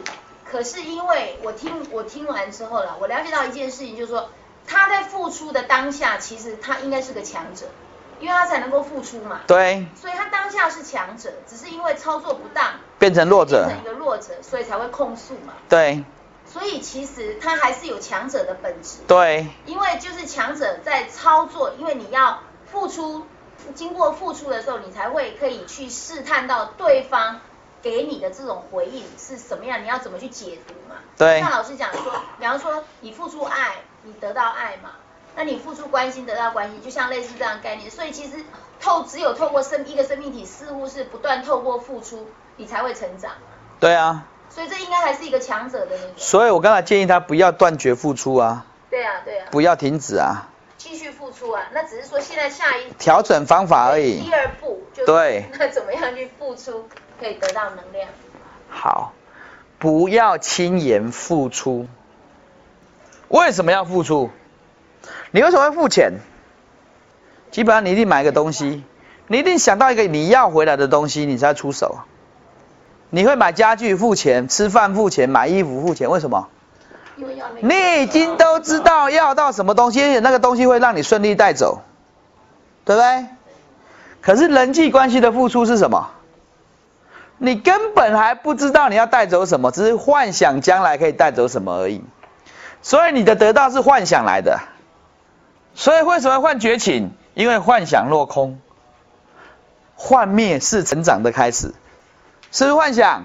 [0.43, 4.29] 可是因为我听我听完之后了，我了解到一件事情，就是说
[4.65, 7.67] 他在付出的当下，其实他应该是个强者，
[8.19, 9.41] 因为他才能够付出嘛。
[9.45, 13.77] 对，所以他当下是强者，只是因为操作不当，变成弱者变。
[13.77, 15.53] 成一个弱者，所以才会控诉嘛。
[15.69, 16.03] 对
[16.47, 23.23] 所以其实他还是有强者的本质，对因为就是强者在操作，因为你要付出，
[23.75, 27.39] 经过付出的时候，你才会可以去试探到对方
[27.81, 30.95] 给你的这种回应是什么样，你要怎么去解读嘛。
[31.17, 34.91] 对像老师讲说，比方说你付出爱，你得到爱嘛，
[35.35, 37.89] 那你付出关心得到关心，就像类似这样概念。
[37.89, 38.43] 所以其实
[38.79, 43.31] 透只有透过生一个生命体，似乎是不断透过付出，你才会成长。
[43.79, 46.13] 对啊，所以这应该还是一个强者的那个。
[46.17, 50.49] 所以我刚才建议他不要断绝付出啊，对啊，对啊，不要停止啊，
[50.83, 51.63] 继续付出啊。
[51.73, 54.31] 那只是说现在下一调整方法而已第。
[54.33, 56.87] 二步就对那怎么样去付出
[57.19, 58.07] 可以得到能量？
[58.69, 59.13] 好，
[59.77, 61.87] 不要轻言付出。
[63.27, 64.29] 为什么要付出？
[65.31, 66.13] 你为什么会付钱？
[67.51, 68.83] 基本上你一定买一个东西，
[69.27, 71.99] 你一定想到一个你要回来的东西，你才出手。
[73.09, 76.49] 你会买家具付钱，吃饭付钱，买衣服付钱，为什么？
[77.61, 81.81] 你已经都知道要到什么东西，而且那个东西会让你顺利带走，
[82.85, 83.25] 对不对？
[84.21, 86.09] 可是人际关系的付出是什么？
[87.37, 92.03] 你根本还不知道你要带走什么，只是幻想将来可以带走什么而已。
[92.83, 94.59] 所以你的得到是幻想来的。
[95.73, 97.11] 所以为什么会幻觉醒？
[97.33, 98.59] 因为幻想落空，
[99.95, 101.73] 幻灭是成长的开始，
[102.51, 103.23] 是不是幻想？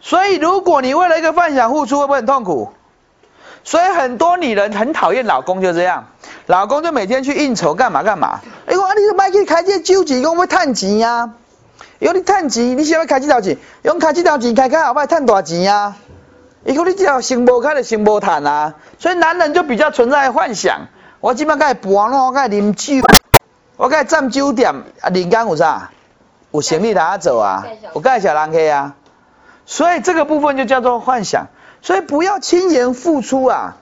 [0.00, 2.72] 所以如果你为了一个幻想付出，会不会很痛苦？
[3.62, 6.06] 所以很多女人很讨厌老公，就这样，
[6.46, 8.40] 老公就每天去应酬干嘛干嘛。
[8.66, 11.30] 哎，我啊，你怎么去开这个酒钱，讲要趁钱呀？
[11.98, 13.58] 伊讲你趁钱，你想要开这条钱？
[13.82, 15.96] 用开这条钱开开后摆趁大钱啊？
[16.64, 18.74] 伊讲你这条心无开就心无趁啊。
[18.98, 20.86] 所以男人就比较存在幻想，
[21.20, 23.06] 我即摆该搬咯，我该啉酒，
[23.76, 25.90] 我该占酒店啊，人间有啥？
[26.52, 28.94] 有生意通做啊，有介绍人去啊。
[29.70, 31.46] 所以这个部分就叫做幻想。
[31.80, 33.76] 所以不要轻言付出啊！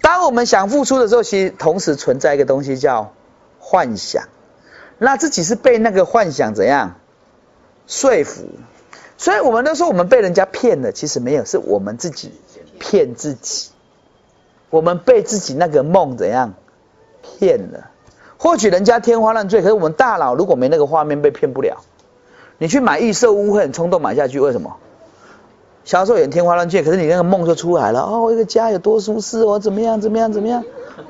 [0.00, 3.12] 当我们想付出的时候，其实同时存在一个东西叫
[3.58, 4.28] 幻想。
[4.98, 6.94] 那自己是被那个幻想怎样
[7.88, 8.44] 说服？
[9.18, 12.32] 所以我们都说我们被人家骗了，其实没有，是我们自己
[12.78, 13.70] 骗自己。
[14.70, 16.54] 我们被自己那个梦怎样
[17.20, 17.90] 骗了？
[18.38, 21.82] 或许人家天花乱坠，可是我们大脑如果没那个画面，被骗不了。
[22.58, 24.76] 你去买预售屋会很冲动买下去，为什么？
[25.84, 28.02] 销售员天花乱坠，可是你那个梦就出来了。
[28.02, 30.62] 哦，一个家有多舒适哦，怎么样怎么样怎么样？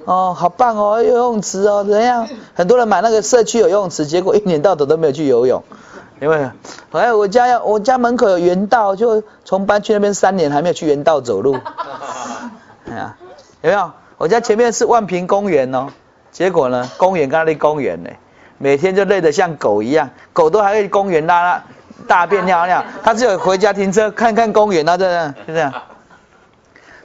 [0.04, 2.26] 哦，好棒哦，游泳池哦，怎么样？
[2.54, 5.62] 很多人买那个社区有游泳池，结果一年到头都没有去游泳，
[6.20, 6.50] 因为
[6.92, 11.56] 哎，我家要我家门口有园道，就从搬去那边三年还没有去园道走路。
[12.86, 13.16] 哎呀，
[13.60, 13.90] 有没有？
[14.16, 15.88] 我家前面是万平公园哦，
[16.30, 18.10] 结果呢，公园跟那里公园呢，
[18.58, 21.62] 每天就累得像狗一样，狗都还会公园拉拉。
[22.02, 25.72] 大便尿尿，他只有回家停车看看公园啊，这样就这样，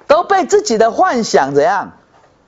[0.08, 1.94] 都被自己的幻想怎样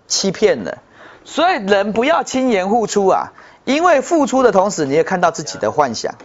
[0.08, 0.78] 欺骗了。
[1.24, 3.32] 所以人不要轻言付出啊，
[3.66, 6.16] 因为付出的同时，你也看到自己的幻想。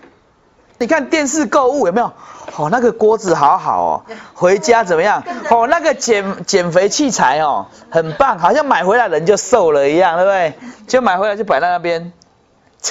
[0.76, 2.12] 你看电视购物有没有？
[2.56, 4.02] 哦，那个锅子好好哦，
[4.34, 5.22] 回家怎么样？
[5.50, 10.54] 哦，那个减减肥器材哦，很棒，好像买回来人就瘦了一样，对不对？
[10.88, 12.12] 就买回来就摆在那边，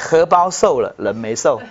[0.02, 1.62] 荷包瘦了，人没瘦，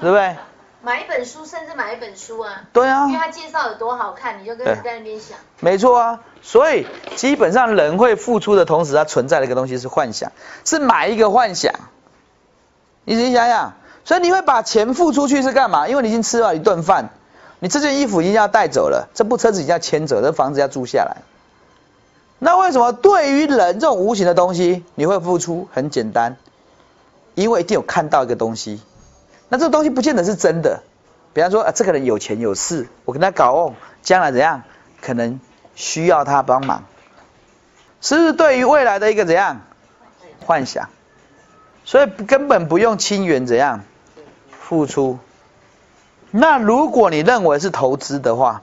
[0.00, 0.36] 对不对？
[0.84, 2.62] 买一本书，甚至买一本书啊。
[2.72, 5.38] 对啊因为他介绍有多好看，你就跟着在那边想。
[5.60, 10.30] 没错啊，所以基本上人会付出的同时，它存在的一个东西是幻想，
[10.64, 11.72] 是买一个幻想。
[13.04, 13.72] 你仔细想想，
[14.04, 15.88] 所以你会把钱付出去是干嘛？
[15.88, 17.08] 因为你已经吃了一顿饭，
[17.60, 21.22] 你这件衣服已经要带走了，这部车子已经要牵走，这房子要住下来。
[22.38, 25.66] 那为什么对于人这种无形的东西，你会付出？
[25.72, 26.36] 很简单，
[27.34, 28.82] 因为一定有看到一个东西。
[29.54, 30.82] 那这东西不见得是真的，
[31.32, 34.64] 比方说啊，这个人有钱有势，我跟他搞哦，将来怎样，
[35.00, 35.38] 可能
[35.76, 36.82] 需要他帮忙，
[38.00, 39.60] 是不是对于未来的一个怎样
[40.40, 40.88] 幻想？
[41.84, 43.84] 所以根本不用亲缘怎样
[44.50, 45.20] 付出。
[46.32, 48.62] 那如果你认为是投资的话，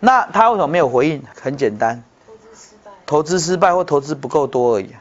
[0.00, 1.24] 那他为什么没有回应？
[1.42, 2.90] 很简单，投资失败。
[3.04, 4.94] 投资失败或投资不够多而已。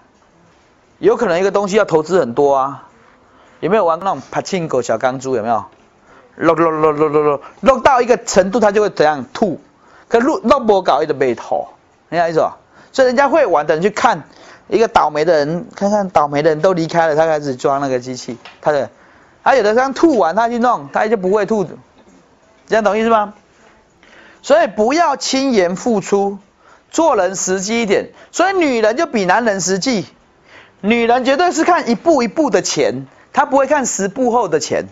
[0.99, 2.89] 有可能一个东西要投资很多啊。
[3.61, 5.35] 有没有玩那种爬庆狗小钢珠？
[5.37, 5.63] 有没有？
[6.35, 9.61] 落落落落落落落到一个程度，它就会怎样吐？
[10.07, 11.67] 可落落不搞一个被吐，
[12.09, 12.57] 你懂意思吧？
[12.91, 14.23] 所以人家会玩的人去看
[14.67, 18.89] 一个倒霉的人，看看倒霉的人都离开了，他开始装那个机器，他的
[19.43, 21.65] 他有的刚吐完，他去弄，他就不会吐，
[22.67, 23.33] 这样懂意思吗？
[24.41, 26.39] 所以不要轻言付出，
[26.89, 28.09] 做人实际一点。
[28.31, 30.07] 所以女人就比男人实际，
[30.79, 33.05] 女人绝对是看一步一步的钱。
[33.33, 34.85] 他不会看十步后的钱，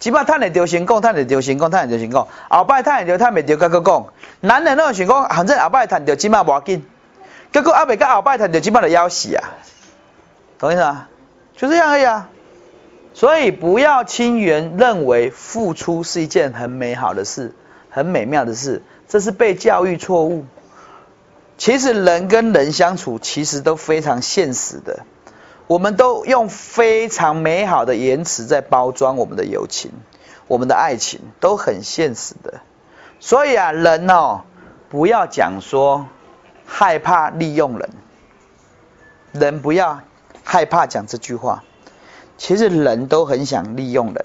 [0.00, 2.28] 起码赚得到成功，赚得到成功，赚得到成功。
[2.50, 4.06] 后摆赚得到，赚未到，甲佮讲，
[4.40, 6.84] 男人那种想讲，反正后摆赚到，起码无要紧。
[7.52, 9.42] 结果阿未甲后摆赚到，起码就要死啊，
[10.58, 11.08] 懂意思吗？
[11.56, 12.28] 就这样而已啊。
[13.14, 17.52] 所以不要轻言认为付出是一件很美好的事，
[17.90, 20.44] 很美妙的事，这是被教育错误。
[21.56, 25.00] 其实人跟人相处，其实都非常现实的。
[25.68, 29.92] 我们都用非常美好的言辞在包装我们的友情，
[30.46, 32.62] 我们的爱情，都很现实的。
[33.20, 34.40] 所以啊，人哦，
[34.88, 36.06] 不要讲说
[36.64, 37.90] 害怕利用人，
[39.32, 40.00] 人不要
[40.42, 41.62] 害怕讲这句话。
[42.38, 44.24] 其实人都很想利用人，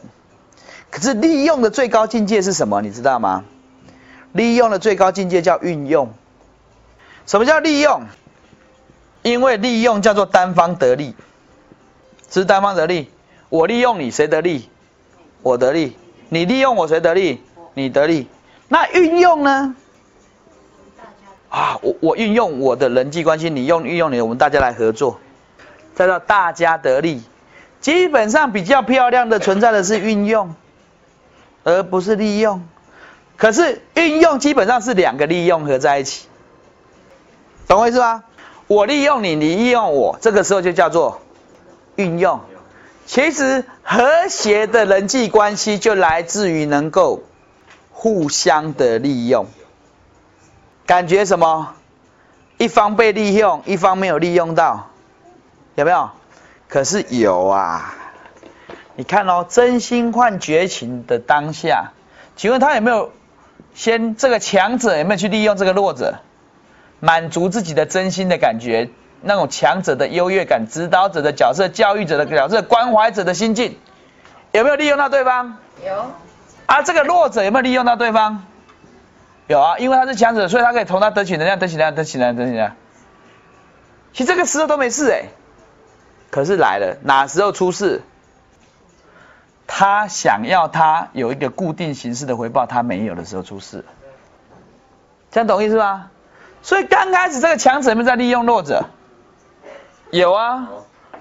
[0.92, 2.82] 可是利用的最高境界是什么？
[2.82, 3.44] 你知道吗？
[4.32, 6.14] 利用的最高境界叫运用。
[7.26, 8.04] 什么叫利用？
[9.24, 11.16] 因为利用叫做单方得利，
[12.34, 13.12] 是单方得利。
[13.50, 14.68] 我利用你，谁得利？
[15.44, 15.96] 我得利。
[16.30, 17.42] 你利用我，谁得利？
[17.76, 18.28] 你得利。
[18.68, 19.76] 那运用呢？
[21.50, 25.20] 啊，我我运用我的人际关系，你用运用你，我们大家来合作，
[25.94, 27.22] 再叫大家得利。
[27.80, 30.56] 基本上比较漂亮的存在的是运用，
[31.64, 32.64] 而不是利用。
[33.38, 36.28] 可是运用基本上是两个利用合在一起，
[37.68, 38.24] 懂我意思吗？
[38.66, 41.22] 我利用你，你利用我，这个时候就叫做
[41.96, 42.42] 运用。
[43.06, 47.24] 其实和谐的人际关系就来自于能够
[47.92, 49.46] 互相的利用。
[50.86, 51.76] 感觉什么？
[52.58, 54.90] 一方被利用，一方没有利用到，
[55.76, 56.12] 有没有？
[56.70, 57.96] 可是有啊。
[58.96, 61.92] 你看哦，真心换绝情的当下，
[62.36, 63.12] 请问他有没有
[63.74, 66.20] 先这个强者有没有去利用这个弱者，
[67.00, 68.90] 满足自己的真心的感觉？
[69.24, 73.80] 那种强者的优越感、指导者的角色、教育者的角色、关怀者的心境，
[74.52, 75.58] 有没有利用到对方？
[75.84, 76.12] 有。
[76.66, 78.44] 啊，这个弱者有没有利用到对方？
[79.48, 82.76] 有啊，因为他是强者，所以他可以从他得取能量，得取能量，得取能量，得取能量。
[84.14, 85.24] 其实这个时候都没事哎，
[86.30, 88.02] 可是来了，哪时候出事？
[89.66, 93.86] 他想要他有一个固定形式的回报，他没有的时候出事。
[95.32, 96.12] 这样懂意思吗？
[96.62, 98.86] 所以刚开始这个强者有没有在利用弱者？
[100.14, 100.70] 有啊，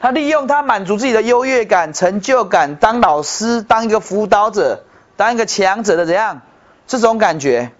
[0.03, 4.85] 他利用他满足自己的优越感、成就感，当老师、当一个辅导者、
[5.17, 6.43] 当一个强者的怎样
[6.87, 7.71] 这种感觉。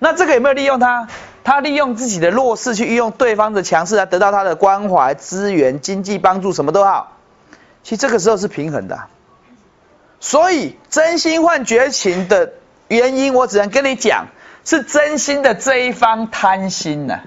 [0.00, 1.06] 那这个有没有利用他？
[1.44, 7.12] 他利用自己的弱势去运用对方的强势来得到他的关怀、资源、经济帮助，什么都好。
[7.84, 9.04] 其实这个时候是平衡的。
[10.18, 12.54] 所以真心换绝情的
[12.88, 14.26] 原因，我只能跟你讲，
[14.64, 17.20] 是真心的这一方贪心呢，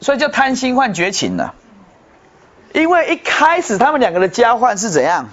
[0.00, 1.54] 所以就贪心换绝情了。
[2.72, 5.28] 因为一开始他们两个的交换是怎样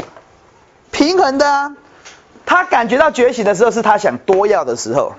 [0.92, 1.74] 平衡的？
[2.46, 5.16] 他感觉到觉醒的时候，是他想多要的时候。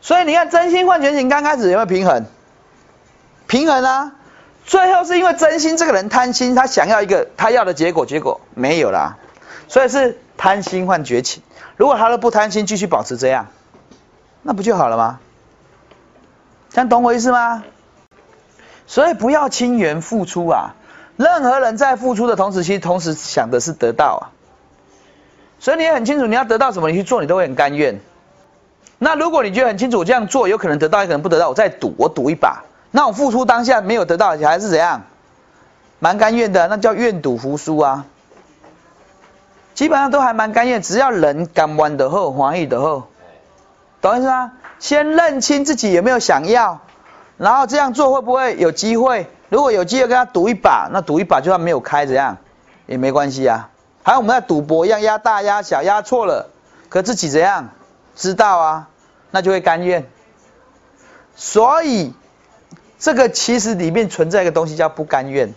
[0.00, 2.24] 所以你看，真心换觉醒刚开始有没有平衡？
[3.46, 4.12] 平衡啊！
[4.64, 9.18] 最后是因为真心这个人贪心，他想要一个他要的结果，结果没有啦。
[9.68, 11.42] 所以是贪心换觉醒。
[11.76, 13.48] 如果他都不贪心，继续保持这样，
[14.42, 15.20] 那不就好了吗？
[16.70, 17.64] 这样懂我意思吗？
[18.86, 20.74] 所以不要轻言付出啊！
[21.20, 24.32] 任何人在付出的同时，其实同时想的是得到啊。
[25.58, 28.00] 所以你也很清楚，你要得到什么，你去做，你都会很甘愿。
[28.98, 32.64] 那如果你觉得很清楚，这样做有可能得到，也可能不得到，我再赌，我赌一把。
[32.90, 35.02] 那我付出当下没有得到，还是怎样？
[35.98, 38.06] 蛮甘愿的，那叫愿赌服输啊。
[39.74, 43.08] 基本上都还蛮甘愿，只要人甘愿的后，欢喜的后，
[44.00, 44.52] 懂意思吗？
[44.78, 46.80] 先认清自己有没有想要，
[47.36, 49.28] 然后这样做会不会有机会？
[49.50, 52.38] 如果有机会跟他赌一把，那赌一把就算没有开，怎样
[52.86, 53.68] 也没关系啊。
[54.02, 56.48] 还有我们在赌博一样，压大压小，压错了，
[56.88, 57.68] 可自己怎样
[58.16, 58.88] 知道啊？
[59.30, 60.06] 那就会甘愿。
[61.36, 62.14] 所以
[62.98, 65.52] 这个其实里面存在一个东西叫不甘愿。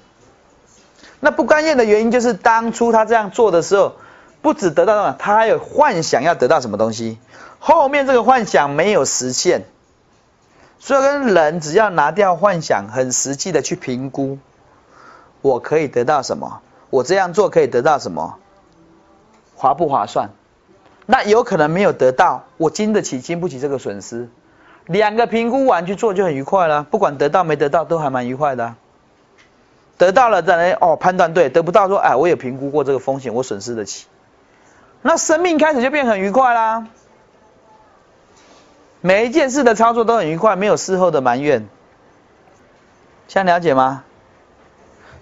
[1.20, 3.94] 那不甘愿的原因就是当初他这样做的时候，
[4.42, 7.20] 不止得到什么，他还有幻想要得到什么东西，
[7.60, 9.66] 后面这个幻想没有实现。
[10.80, 14.38] 所以跟人只要拿掉幻想，很实际的去评估，
[15.42, 16.62] 我可以得到什么？
[16.90, 18.36] 我这样做可以得到什么？
[19.56, 20.30] 划不划算？
[21.06, 24.30] 那有可能没有得到，我经得起经不起这个损失。
[24.86, 28.76] 两个评估完去做就很愉快了，不管得到没得到都还蛮愉快的。
[29.98, 34.08] 得到了再来哦判断对，得不到说哎我也评估过这个风险，我损失得起。
[35.02, 36.88] 那生命开始就变很愉快啦。
[39.06, 41.68] 每一件事的操作都很愉快，没有事后的埋怨，
[43.28, 44.06] 现在了解吗？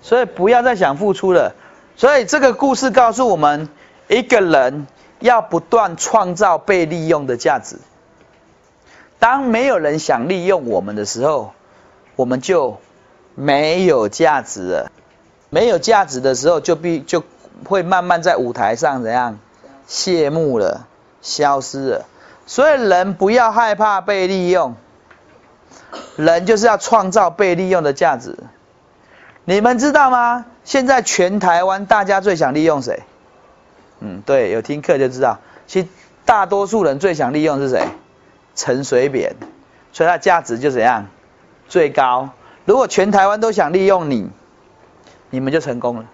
[0.04, 1.56] 所以不要再想付出了。
[1.96, 3.70] 所以这个故事告诉我们，
[4.08, 4.86] 一个人
[5.20, 7.78] 要不断创造被利用的价值。
[9.18, 11.54] 当没有人想利用我们的时候，
[12.16, 12.78] 我们就
[13.34, 14.92] 没有价值了。
[15.50, 17.24] 没有价值的时候，就必就
[17.66, 19.40] 会慢慢在舞台上怎样
[19.88, 20.86] 谢幕了，
[21.24, 22.06] 消失了。
[22.46, 24.76] 所以人不要害怕被利用，
[26.16, 28.38] 人就是要创造被利用的价值。
[29.46, 30.46] 你们知道吗？
[30.64, 33.02] 现在全台湾大家最想利用谁？
[34.00, 35.40] 嗯，对，有听课就知道。
[35.66, 35.88] 其实
[36.26, 37.88] 大多数人最想利用是谁？
[38.56, 39.36] 陈水扁，
[39.94, 41.08] 所以它价值就怎样？
[41.68, 42.30] 最高。
[42.66, 44.30] 如果全台湾都想利用你，
[45.30, 46.06] 你们就成功了，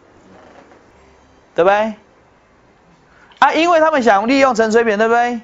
[1.56, 1.94] 对不对？
[3.40, 5.42] 啊，因为他们想利用陈水扁，对不对？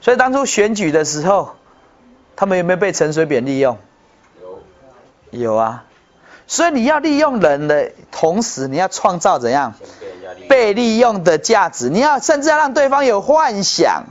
[0.00, 1.56] 所以当初选举的时候，
[2.36, 3.78] 他们有没有被陈水扁利用？
[4.40, 5.84] 有，有啊。
[6.46, 9.74] 所以你要利用人的同时，你要创造怎样？
[10.48, 11.22] 被利用。
[11.22, 14.04] 的价值，你要甚至要让对方有幻想。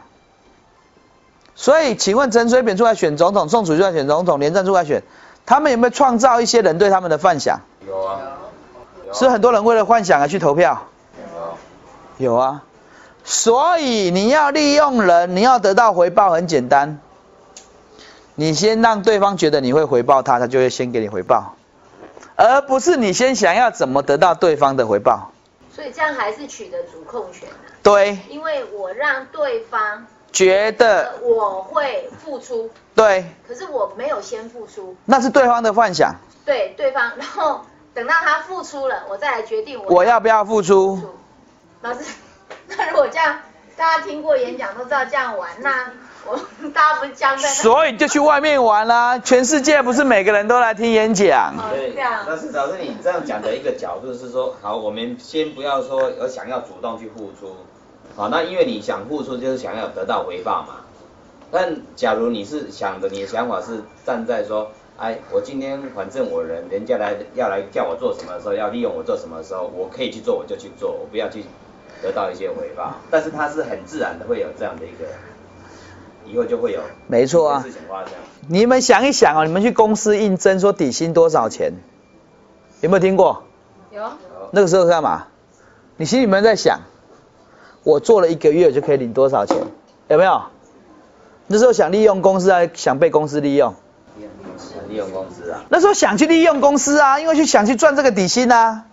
[1.56, 5.04] 所以，请问陈水扁出来选总统，宋楚瑜出来选总统，连战出来选，
[5.46, 7.62] 他们有没有创造一些人对他们的幻想？
[7.88, 8.20] 有啊。
[9.06, 10.84] 有啊是很多人为了幻想而去投票？
[12.20, 12.26] 有。
[12.26, 12.64] 有啊。
[13.30, 17.00] 所以你要利用人，你要得到回报很简单，
[18.34, 21.54] 你先让对方觉得你会回报他，他就会先给你回报，
[22.36, 25.32] 而不是你先想要怎么得到对方的回报。
[25.72, 36.16] 所以这样还是取得主控权啊，对，因为我让对方觉得我会付出，对，可是我没有先付出，那是对方的幻想。
[36.44, 37.62] 对对方，然后
[37.94, 41.02] 等到他付出了，我再来决定我我要不要付出付。
[41.04, 41.10] 出。
[41.82, 42.00] 老师，
[42.78, 43.40] 那如果这样，
[43.76, 45.92] 大家听过演讲都知道这样玩，那
[46.26, 46.40] 我
[46.74, 47.56] 大家不是僵在那？
[47.56, 51.56] 所以就去外面玩啦、全世界不是每个人都来听演讲。
[51.58, 51.94] 哦对
[52.28, 57.56] 但是老师你这样讲的一个角度是说，好，我们先不要说有想要主动去付出，
[58.16, 60.86] 好，那因为你想付出就是想要得到回报嘛。
[61.52, 71.44] 但假如你是想的，你的想法是站在说，哎，我今天反正我人，人家来要来叫我做什么的时候，要利用我做什么的时候，我可以去做我就去做，我不要去
[72.02, 72.96] 得到一些回报。
[73.10, 75.06] 但是它是很自然的会有这样的一个，
[76.26, 77.66] 以后就会有没错啊。
[78.48, 81.74] 你们想一想哦，你们去公司应征说底薪多少钱，
[82.82, 83.44] 有没有听过？
[83.92, 84.04] 有
[84.52, 85.28] 那个时候干嘛？
[85.98, 86.82] 你心里面在想，
[87.84, 89.58] 我做了一个月就可以领多少钱，
[90.08, 90.44] 有没有？
[91.48, 93.76] 那时候想利用公司啊想被公司利用？
[94.88, 98.86] 利用公司啊，那时候想去利用公司啊，因为去想去赚这个底薪啊。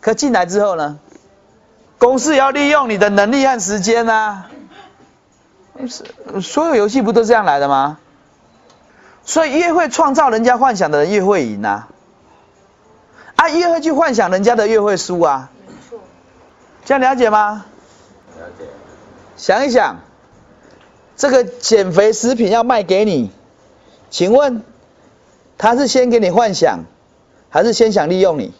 [0.00, 0.98] 可进来之后呢，
[1.98, 4.50] 公司也要利用你的能力和时间呐啊。
[5.86, 7.98] 是所有游戏不都这样来的吗？
[9.24, 11.88] 所以越会创造人家幻想的人越会赢啊，
[13.36, 15.50] 啊，越会去幻想人家的越会输啊。
[15.66, 16.00] 没错，
[16.84, 17.66] 这样了解吗？
[18.38, 18.64] 了解。
[19.36, 19.98] 想一想，
[21.14, 23.30] 这个减肥食品要卖给你，
[24.08, 24.64] 请问
[25.58, 26.80] 他是先给你幻想，
[27.50, 28.54] 还是先想利用你？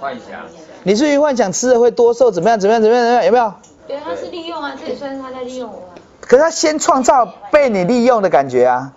[0.00, 0.40] 幻想。
[0.82, 3.54] 你至于幻想吃了会多瘦，怎么样怎么样怎么样怎么样，有没有？
[3.88, 5.94] 对，他是利用啊，这也算是他在利用我啊。
[6.20, 8.92] 可是他先创造被你利用的感觉啊。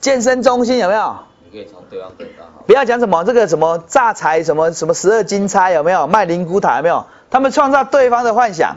[0.00, 1.16] 健身中心有没有？
[1.44, 2.44] 你可以从对方得到。
[2.66, 6.06] 不要讲什么这个什么榨财什么什么十二金钗有没有？
[6.06, 7.06] 卖灵骨塔有没有？
[7.30, 8.76] 他们创造对方的幻想，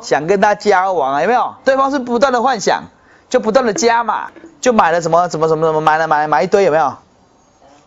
[0.00, 1.54] 想跟他交往啊，有没有？
[1.64, 2.84] 对方是不断的幻想，
[3.28, 6.94] 就不断的加码，就买了什么什么什么什么，买了买了买一堆有没有？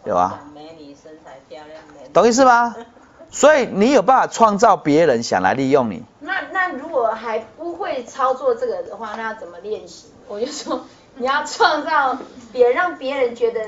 [0.05, 0.41] 有啊，
[2.13, 2.75] 懂意思吗？
[3.31, 10.05] 所以你有办法创造别人想来利用你，那那如果还不会操作这个的话，那要怎么练习？
[10.27, 10.81] 我就说
[11.15, 12.15] 你要创造
[12.51, 13.59] 别让别人觉得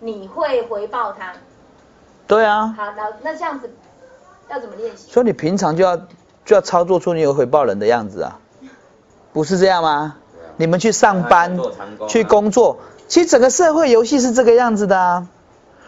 [0.00, 1.32] 你会回报他。
[2.26, 3.70] 对啊，好，那那这样子
[4.50, 5.10] 要怎么练习？
[5.10, 5.96] 所以你平常就要
[6.44, 8.38] 就要操作出你有回报人的样子啊，
[9.32, 10.16] 不是这样吗？
[10.56, 11.58] 你们去上班
[12.08, 15.28] 去工作，其实整个社会游戏是这个样子的啊。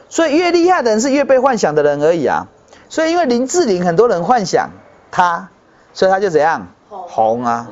[0.08, 2.48] 所以越厉害的人是越被幻想的人而已啊。
[2.88, 4.70] 所以因为林志玲很多人幻想
[5.10, 5.48] 她，
[5.92, 7.68] 所以她就怎样红红啊，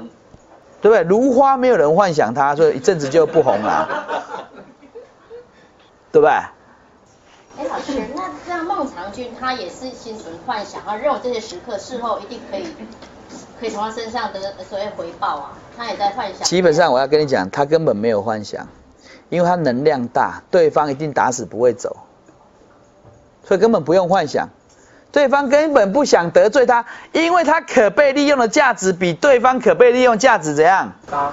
[0.82, 1.02] 对不对？
[1.02, 3.88] 如花没有人幻想她，所以一阵子就不红了，
[6.10, 6.30] 对不对？
[7.56, 12.66] 哎，老师，那这样孟尝君他也是心存幻想，啊认为这些时刻事后一定可以
[13.60, 16.42] 可以从他身上得所谓回报啊，他也在幻想。
[16.42, 18.66] 基本上我要跟你讲，他根本没有幻想，
[19.28, 21.96] 因为他能量大，对方一定打死不会走，
[23.46, 24.48] 所以根本不用幻想。
[25.12, 31.32] 对方根本不想得罪他，因为他可被利用的价值比对方可被利用价值怎样高了。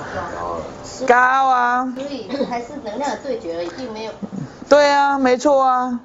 [1.07, 1.15] 高
[1.49, 1.91] 啊？
[1.95, 4.11] 所以还是能量的对决而已，并没有。
[4.69, 5.99] 对啊，没错啊。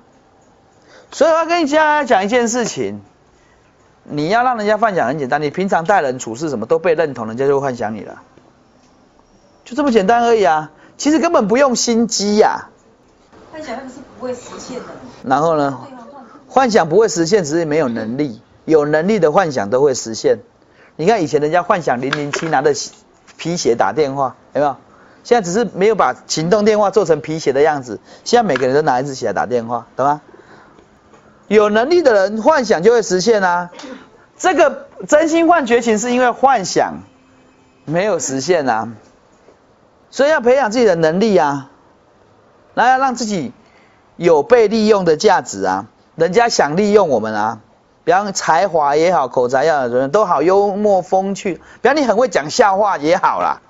[1.12, 3.02] 所以我要跟你讲讲一件事情，
[4.04, 8.22] 你要让人家幻想很简单，你平常待人处事什么都被认同，人家就会幻想你了，
[9.66, 10.70] 就这么简单而已啊。
[10.96, 12.70] 其实根本不用心机呀、
[13.52, 14.84] 幻想那个是不会实现的。
[15.24, 15.78] 然后呢，
[16.56, 18.40] 幻想不会实现，只是没有能力。
[18.64, 20.38] 有能力的幻想都会实现。
[20.96, 22.72] 你看以前人家幻想零零七拿着
[23.36, 24.74] 皮鞋打电话，有没有？
[25.22, 28.00] 现在只是没有把行动电话做成皮鞋的样子。
[28.24, 30.22] 现在每个人都拿一只鞋打电话，懂吗？
[31.48, 33.70] 有能力的人幻想就会实现啊。
[34.38, 37.02] 这个真心换绝情是因为幻想
[37.84, 38.94] 没有实现啊。
[40.10, 41.70] 所以要培养自己的能力啊，
[42.72, 43.52] 然后要让自己
[44.16, 45.88] 有被利用的价值啊。
[46.16, 47.60] 人家想利用我们啊，
[48.04, 51.60] 比方才华也好，口才也好，人都好幽默风趣。
[51.82, 53.60] 比方你很会讲笑话也好啦，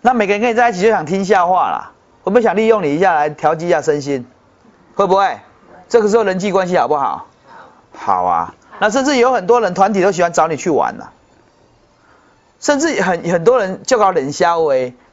[0.00, 1.92] 那每个人跟你在一起就想听笑话啦，
[2.22, 4.26] 会不会想利用你一下来调剂一下身心？
[4.94, 5.38] 会不会？
[5.88, 7.26] 这个时候人际关系好不好？
[7.96, 8.54] 好啊。
[8.80, 11.12] 那甚至有很多人团体都喜欢找你去玩了，
[12.60, 14.72] 甚至很很多人就搞冷笑话，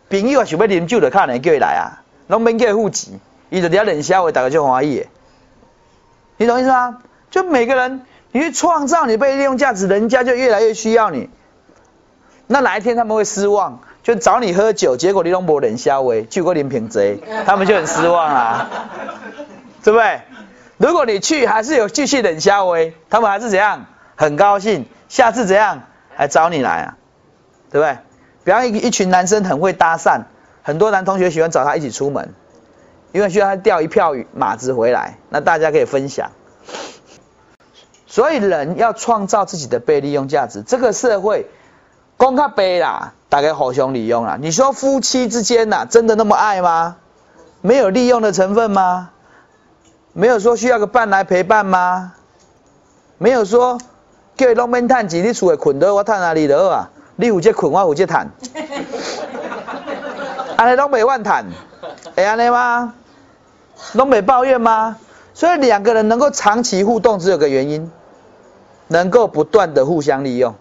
[0.10, 5.08] 朋友啊想要啉酒就看人叫伊来啊，拢免叫伊付钱，伊就伫遐冷笑话，大家就欢喜的。
[6.38, 7.00] 你懂意思吗？
[7.30, 11.30] 就每个人，你去创造你被利用价值，人家就越来越需要你。
[12.48, 13.82] 那哪一天他们会失望？
[14.04, 18.70] 就找你喝酒，结果你拢无冷笑话，就过林品贼，他们就很失望啊，
[19.84, 20.22] 对不对？
[20.78, 22.78] 如果你去还是有继续冷笑话，
[23.10, 23.86] 他们还是怎样？
[24.16, 25.82] 很高兴，下次怎样
[26.16, 26.98] 还找你来啊？
[27.70, 27.98] 对不对？
[28.46, 30.22] 比方一一群男生很会搭讪，
[30.64, 32.34] 很多男同学喜欢找他一起出门。
[33.18, 36.30] 因为需要他钓一票马子回来，那大家可以分享。
[38.06, 40.62] 所以人要创造自己的被利用价值。
[40.62, 41.48] 这个社会，
[42.16, 44.38] 公开背啦，大概互相利用啦。
[44.40, 46.98] 你说夫妻之间呐，真的那么爱吗？
[47.62, 49.10] 没有利用的成分吗？
[50.14, 52.14] 没有说需要个伴来陪伴吗？
[53.18, 53.80] 没有说
[54.36, 56.92] 叫伊拢免趁钱，你厝里困倒我趁哪里得啊？
[57.16, 58.30] 你有这困，我有这趁，
[60.56, 61.46] 安尼拢袂万趁，
[62.16, 62.94] 会安尼吗？
[63.94, 64.98] 东北抱怨吗？
[65.34, 67.92] 所以两个人能够长期互动，只有个原因，
[68.88, 70.56] 能够不断的互相利用。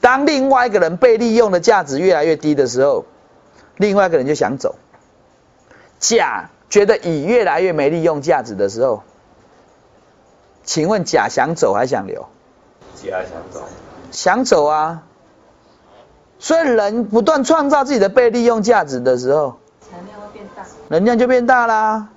[0.00, 3.04] 当另外一个人被利用的价值越来越低的时候，
[3.76, 4.76] 另外一个人就想走。
[5.98, 9.02] 甲觉得乙越来越没利用价值的时候，
[10.62, 12.28] 请问甲想走还想留？
[12.94, 13.64] 甲想走。
[14.12, 15.02] 想走啊！
[16.38, 19.58] 所以人不断创造自己的被利用价值的时候。
[20.88, 22.08] 能量就变大啦，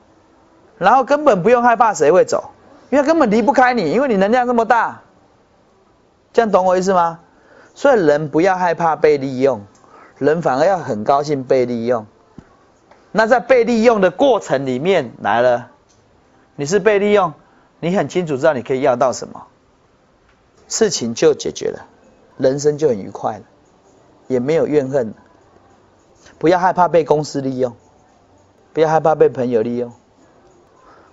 [0.77, 2.51] 然后根本不用害怕谁会走，
[2.89, 5.01] 因为根本离不开你，因为你能量这么大，
[6.33, 7.19] 这样懂我意思吗？
[7.75, 9.61] 所以人不要害怕被利用，
[10.17, 12.05] 人反而要很高兴被利用。
[13.11, 15.71] 那在被利用的过程里面来了，
[16.55, 17.33] 你是被利用，
[17.79, 19.47] 你很清楚知道你可以要到什么，
[20.67, 21.87] 事情就解决了，
[22.37, 23.43] 人生就很愉快了，
[24.27, 25.13] 也没有怨恨。
[26.37, 27.75] 不要害怕被公司利用。
[28.73, 29.91] 不要害怕被朋友利用，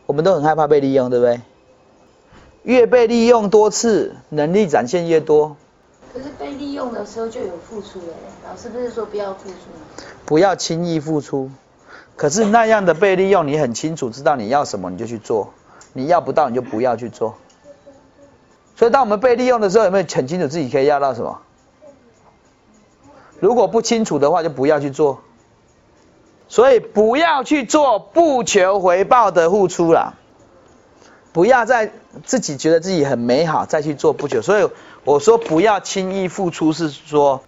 [0.06, 1.40] 我们都很害怕被利用，对不对？
[2.62, 5.56] 越被利用多次，能力展现越多。
[6.12, 8.14] 可是被利用的时候就有付出了，
[8.48, 10.04] 老师不是说不要付出吗？
[10.24, 11.50] 不要轻易付出。
[12.16, 15.52] 可是那样的被利用，你很清楚知道你要什么你就去做，
[15.92, 17.34] 你要不到你就不要去做。
[18.74, 21.40] 所以当我们被利用的时候，有没有很清楚自己可以要到什么？
[23.38, 25.20] 如果不清楚的话，就不要去做。
[26.48, 30.14] 所以不要去做不求回报的付出了，
[31.32, 31.90] 不要再
[32.24, 34.40] 自己觉得自己很美好再去做不求。
[34.40, 34.68] 所以
[35.04, 37.42] 我说不要轻易付出，是说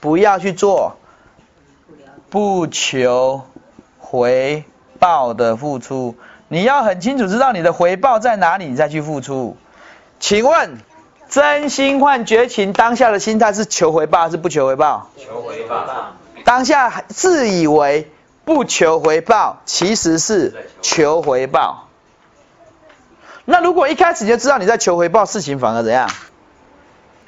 [0.00, 0.96] 不要去做
[2.28, 3.42] 不求
[3.98, 4.64] 回
[4.98, 6.16] 报的付出。
[6.48, 9.56] 你要很清楚知道你的回报在哪里，你再去付出。
[10.18, 10.78] 请问
[11.28, 15.08] 真心换绝情当下的心态是求回报还是不求回报？
[15.16, 15.86] 求回报。
[16.44, 18.10] 当下自以为。
[18.50, 21.86] 不求回报，其实是求回报。
[23.44, 26.10] 那如果一开始就知道你在求回报，事情反而怎样？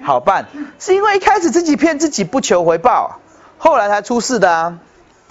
[0.03, 0.49] 好办，
[0.81, 3.21] 是因为一开始自己骗自己不求回报，
[3.57, 4.77] 后来才出事的啊。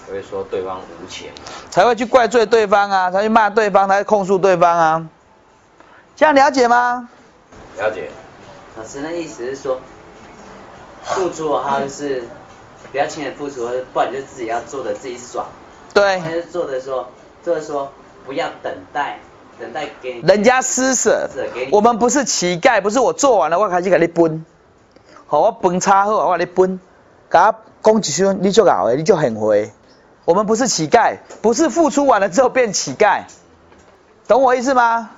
[0.08, 1.28] 会说对方无情，
[1.70, 5.06] 才会去怪罪对方啊，才去骂对方，才控诉对方啊。
[6.16, 7.06] 这样了解吗？
[7.76, 8.08] 了解。
[8.78, 9.78] 老师的意思是说，
[11.02, 12.24] 付出的话就是
[12.90, 15.44] 不要轻易付出，不然就自己要做的自己爽。
[15.94, 17.08] 对，还是做的说，
[17.44, 17.92] 做的说，
[18.24, 19.18] 不要等待，
[19.60, 21.28] 等待给人家施舍。
[21.70, 24.44] 我们不是乞丐，不是我做完了我开始给你分，
[25.26, 26.80] 好我分差好我给你分，
[27.30, 29.70] 给他讲几句你就搞的，你就很回。
[30.24, 33.24] 我们不是乞丐，不是付出完了之后变乞丐，
[34.26, 35.10] 懂我意思吗？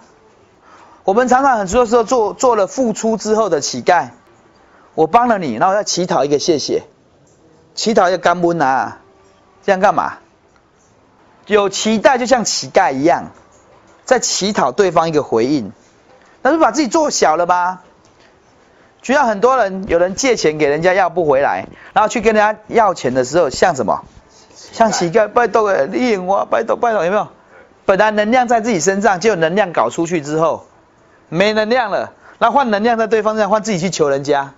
[1.05, 4.09] 我们常常很多时候做做了付出之后的乞丐，
[4.95, 6.83] 我帮了你，然后再乞讨一个谢谢，
[7.75, 8.99] 乞讨一个干温啊，
[9.63, 10.15] 这样干嘛？
[11.47, 13.31] 有期待就像乞丐一样，
[14.05, 15.73] 在乞讨对方一个回应，
[16.43, 17.83] 那是把自己做小了吧？
[19.03, 24.03] 就像很多人，有人借钱给人家要不回来，然后去跟人家要钱的时候，像什么？
[24.55, 27.29] 像乞丐，拜托诶，利用我，拜托拜托，有没有？
[27.85, 30.67] 本来能量在自己身上，就有能量搞出去之后，
[31.29, 34.55] 没能量了，那换能量在对方身上，换自己去求人家，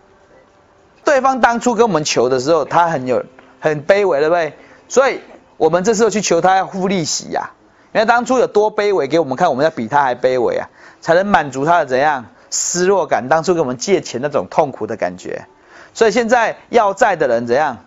[1.02, 3.24] 对方当初跟我们求的时候，他很有
[3.58, 4.56] 很卑微，对不对？
[4.88, 5.20] 所以
[5.56, 7.50] 我们这时候去求他要付利息呀、
[7.92, 10.68] 因为当初有多卑微给我们看，我们要比他还卑微啊，
[11.00, 13.28] 才能满足他的怎样失落感？
[13.28, 15.46] 当初给我们借钱那种痛苦的感觉。
[15.94, 17.78] 所以现在要债的人怎样？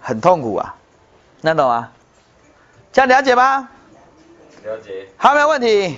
[0.00, 0.74] 很痛苦啊，
[1.40, 1.90] 那懂吗？
[2.92, 3.68] 这样了解吗？
[4.64, 5.06] 了解。
[5.16, 5.96] 好，没有问题。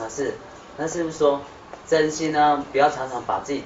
[0.00, 0.34] 老师，
[0.76, 1.40] 那是不是说
[1.86, 2.64] 真心呢？
[2.72, 3.62] 不要常常把自己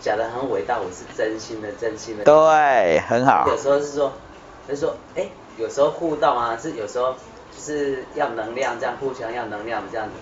[0.00, 2.22] 讲得很伟大，我是真心的，真心的。
[2.22, 3.44] 对，很好。
[3.48, 4.12] 有时候是说，
[4.68, 7.12] 就是说，哎，有时候互动啊，是有时候
[7.50, 10.12] 就是要能量，这样互相要能量这样子，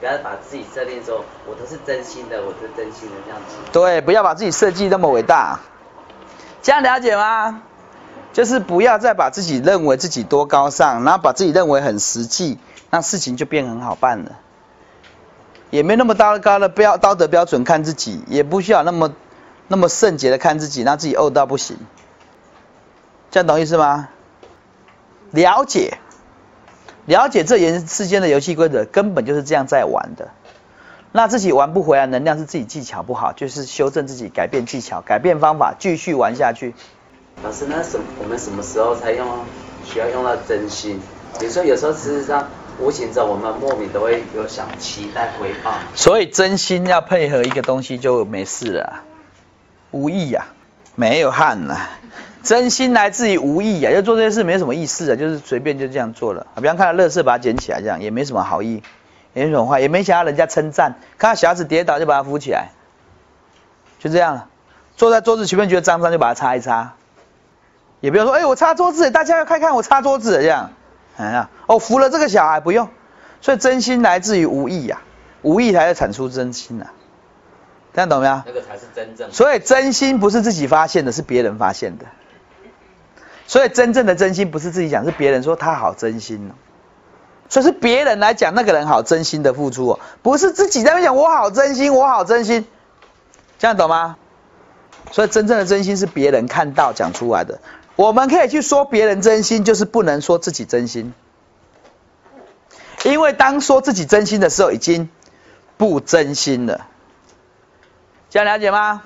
[0.00, 3.56] 不要把自己设定说，我都是真心的，我是真心的这样子。
[3.72, 5.58] 对，不要把自己设计那么伟大，
[6.62, 7.62] 这样了解吗？
[8.32, 12.58] 就是不要再把自己认为自己多高尚，然后把自己认为很实际，
[12.90, 14.32] 那事情就变很好办了。
[15.70, 19.12] 也没那么高高的标道德标准看自己，也不需要那么
[19.66, 21.76] 那么圣洁的看自己，让自己怄到不行。
[23.32, 24.08] 这样懂意思吗？
[25.34, 25.98] 了解，
[27.06, 30.28] 了解这人世间的游戏规则，根本就是这样在玩的。
[31.10, 36.74] 那自己玩不回来，能量是自己技巧不好，就是修正自己，改变技巧，改变方法，继续玩下去。
[37.42, 39.26] 老师，那什我们什么时候才用
[39.84, 41.00] 需要用到真心？
[41.40, 45.72] 比如说有时候事实上无形中我们莫名都会有想期待回报。
[45.96, 49.02] 所以真心要配合一个东西就没事了啊，
[49.90, 50.46] 无意呀、
[50.94, 51.76] 没有汗呐、
[52.44, 56.46] 真心来自于无意啊，就做这些事没什么意思啊，就是随便就这样做了。
[56.54, 58.82] 啊比方看到垃圾把它捡起来，这样也没什么好意，
[59.32, 60.94] 也没什么坏，也没想要人家称赞。
[61.18, 62.68] 看到小孩子跌倒就把它扶起来，
[63.98, 64.48] 就这样了。
[64.96, 66.92] 坐在桌子前面觉得脏脏就把它擦一擦，
[68.00, 70.70] 也不要说哎我擦桌子，大家要看看我擦桌子这样，
[71.16, 72.88] 哎呀哦扶了这个小孩不用。
[73.40, 75.02] 所以真心来自于无意呀、
[75.42, 76.86] 无意才会产出真心呐、
[77.92, 78.42] 这样懂没有？
[78.46, 79.30] 那个才是真正。
[79.32, 82.06] 所以真心不是自己发现的，是别人发现的。
[83.46, 86.54] 所以真正的真心不是自己讲，是别人说他好真心哦。
[87.48, 92.66] 所以是别人来讲那个人好真心的付出哦，不是自己在那讲我好真心，我好真心，
[93.58, 94.16] 这样懂吗？
[95.12, 97.60] 所以真正的真心是别人看到讲出来的。
[97.96, 101.12] 我们可以去说别人真心，就是不能说自己真心，
[103.04, 105.10] 因为当说自己真心的时候，已经
[105.76, 106.86] 不真心了。
[108.30, 109.02] 这样了解吗？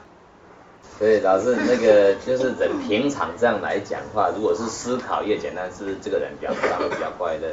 [0.98, 7.48] 所以老师那个就是人平常这样来讲话，如果是思考越简单，是不是这个人表达会比较快乐？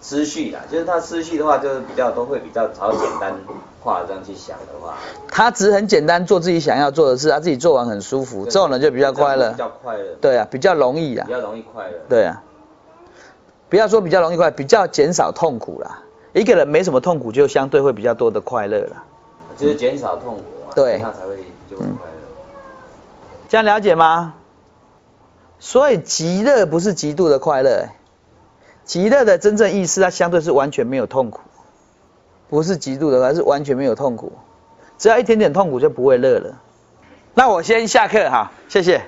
[0.00, 3.34] 思绪啦，就是他思绪的话，就是比较都会比较朝简单
[3.80, 4.94] 化这样去想的话，
[5.28, 9.56] 他只很简单做自己想要做的事，他自己做完很舒服，这种人就比较快乐比。
[9.56, 11.32] 较快乐，对啊，比较容易啊比。
[11.32, 11.96] 较容易快乐。
[12.06, 12.42] 对啊，
[13.70, 16.02] 不要说比较容易快，比较减少痛苦啦。
[16.34, 19.02] 一个人没什么痛苦，就相对会比较多的快乐啦。
[19.56, 21.36] 就是减少痛苦啊，对那才会
[21.70, 22.13] 就会快乐。
[23.54, 24.34] 这样了解吗？
[25.60, 27.90] 所以极乐不是极度的快乐，
[28.84, 31.38] 极乐的真正意思，它相对是完全没有痛苦，
[32.50, 34.32] 不是极度的，而是完全没有痛苦。
[34.98, 36.56] 只要一点点痛苦就不会乐了。
[37.34, 39.02] 那我先下课哈，谢谢。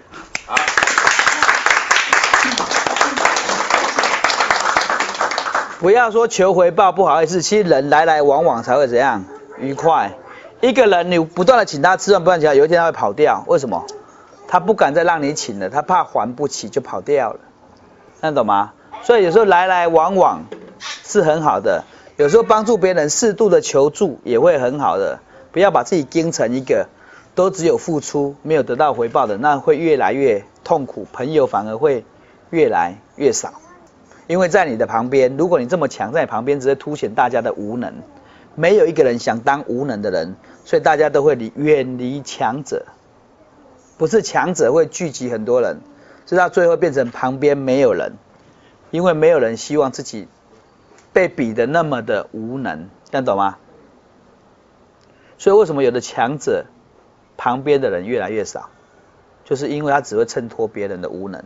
[5.80, 9.24] 不要说求回报不好意思，其实人来来往往才会怎样
[9.58, 10.12] 愉快。
[10.60, 13.84] 一个人你不断的请他吃饭，不断请他，有一天他会跑掉，为什么？
[14.48, 17.40] 他不敢再让你请了，他怕还不起就跑掉了，
[18.20, 18.72] 看懂吗？
[19.02, 20.44] 所以有时候来来往往
[20.78, 21.84] 是很好的，
[22.16, 25.20] 有时候帮助别人适度的求助也会很好的，
[25.52, 26.88] 不要把自己盯成一个
[27.34, 32.04] 都只有付出没有得到回报的，那会越来越痛苦，朋友反而会
[32.50, 33.52] 越来越少。
[34.26, 37.92] 因为在你的旁边，如果你这么强，在你旁边只会凸显大家的无能，
[38.56, 40.34] 没有一个人想当无能的人，
[40.64, 42.86] 所以大家都会离远离强者，
[43.98, 45.80] 不是强者会聚集很多人，
[46.26, 48.12] 是到最后变成旁边没有人，
[48.90, 50.28] 因为没有人希望自己
[51.12, 53.58] 被比的那么的无能，这样懂吗？
[55.38, 56.66] 所以为什么有的强者
[57.36, 58.70] 旁边的人越来越少，
[59.44, 61.44] 就是因为他只会衬托别人的无能，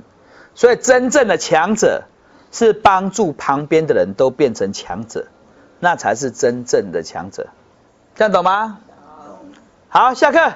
[0.54, 2.04] 所以真正的强者。
[2.52, 5.28] 是帮助旁边的人都变成强者，
[5.78, 7.46] 那才是真正的强者，
[8.16, 8.80] 这样懂吗？
[9.88, 10.54] 好，下课。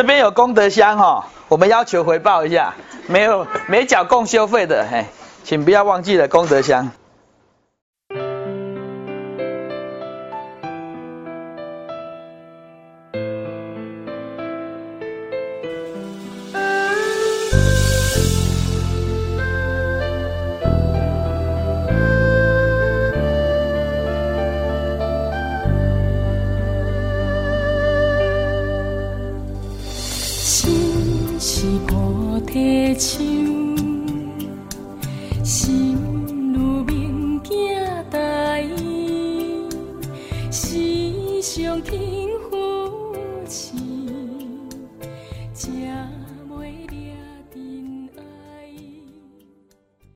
[0.00, 2.72] 这边有功德箱哈、哦，我们要求回报一下，
[3.06, 5.04] 没有没缴共修费的，嘿，
[5.44, 6.90] 请不要忘记了功德箱。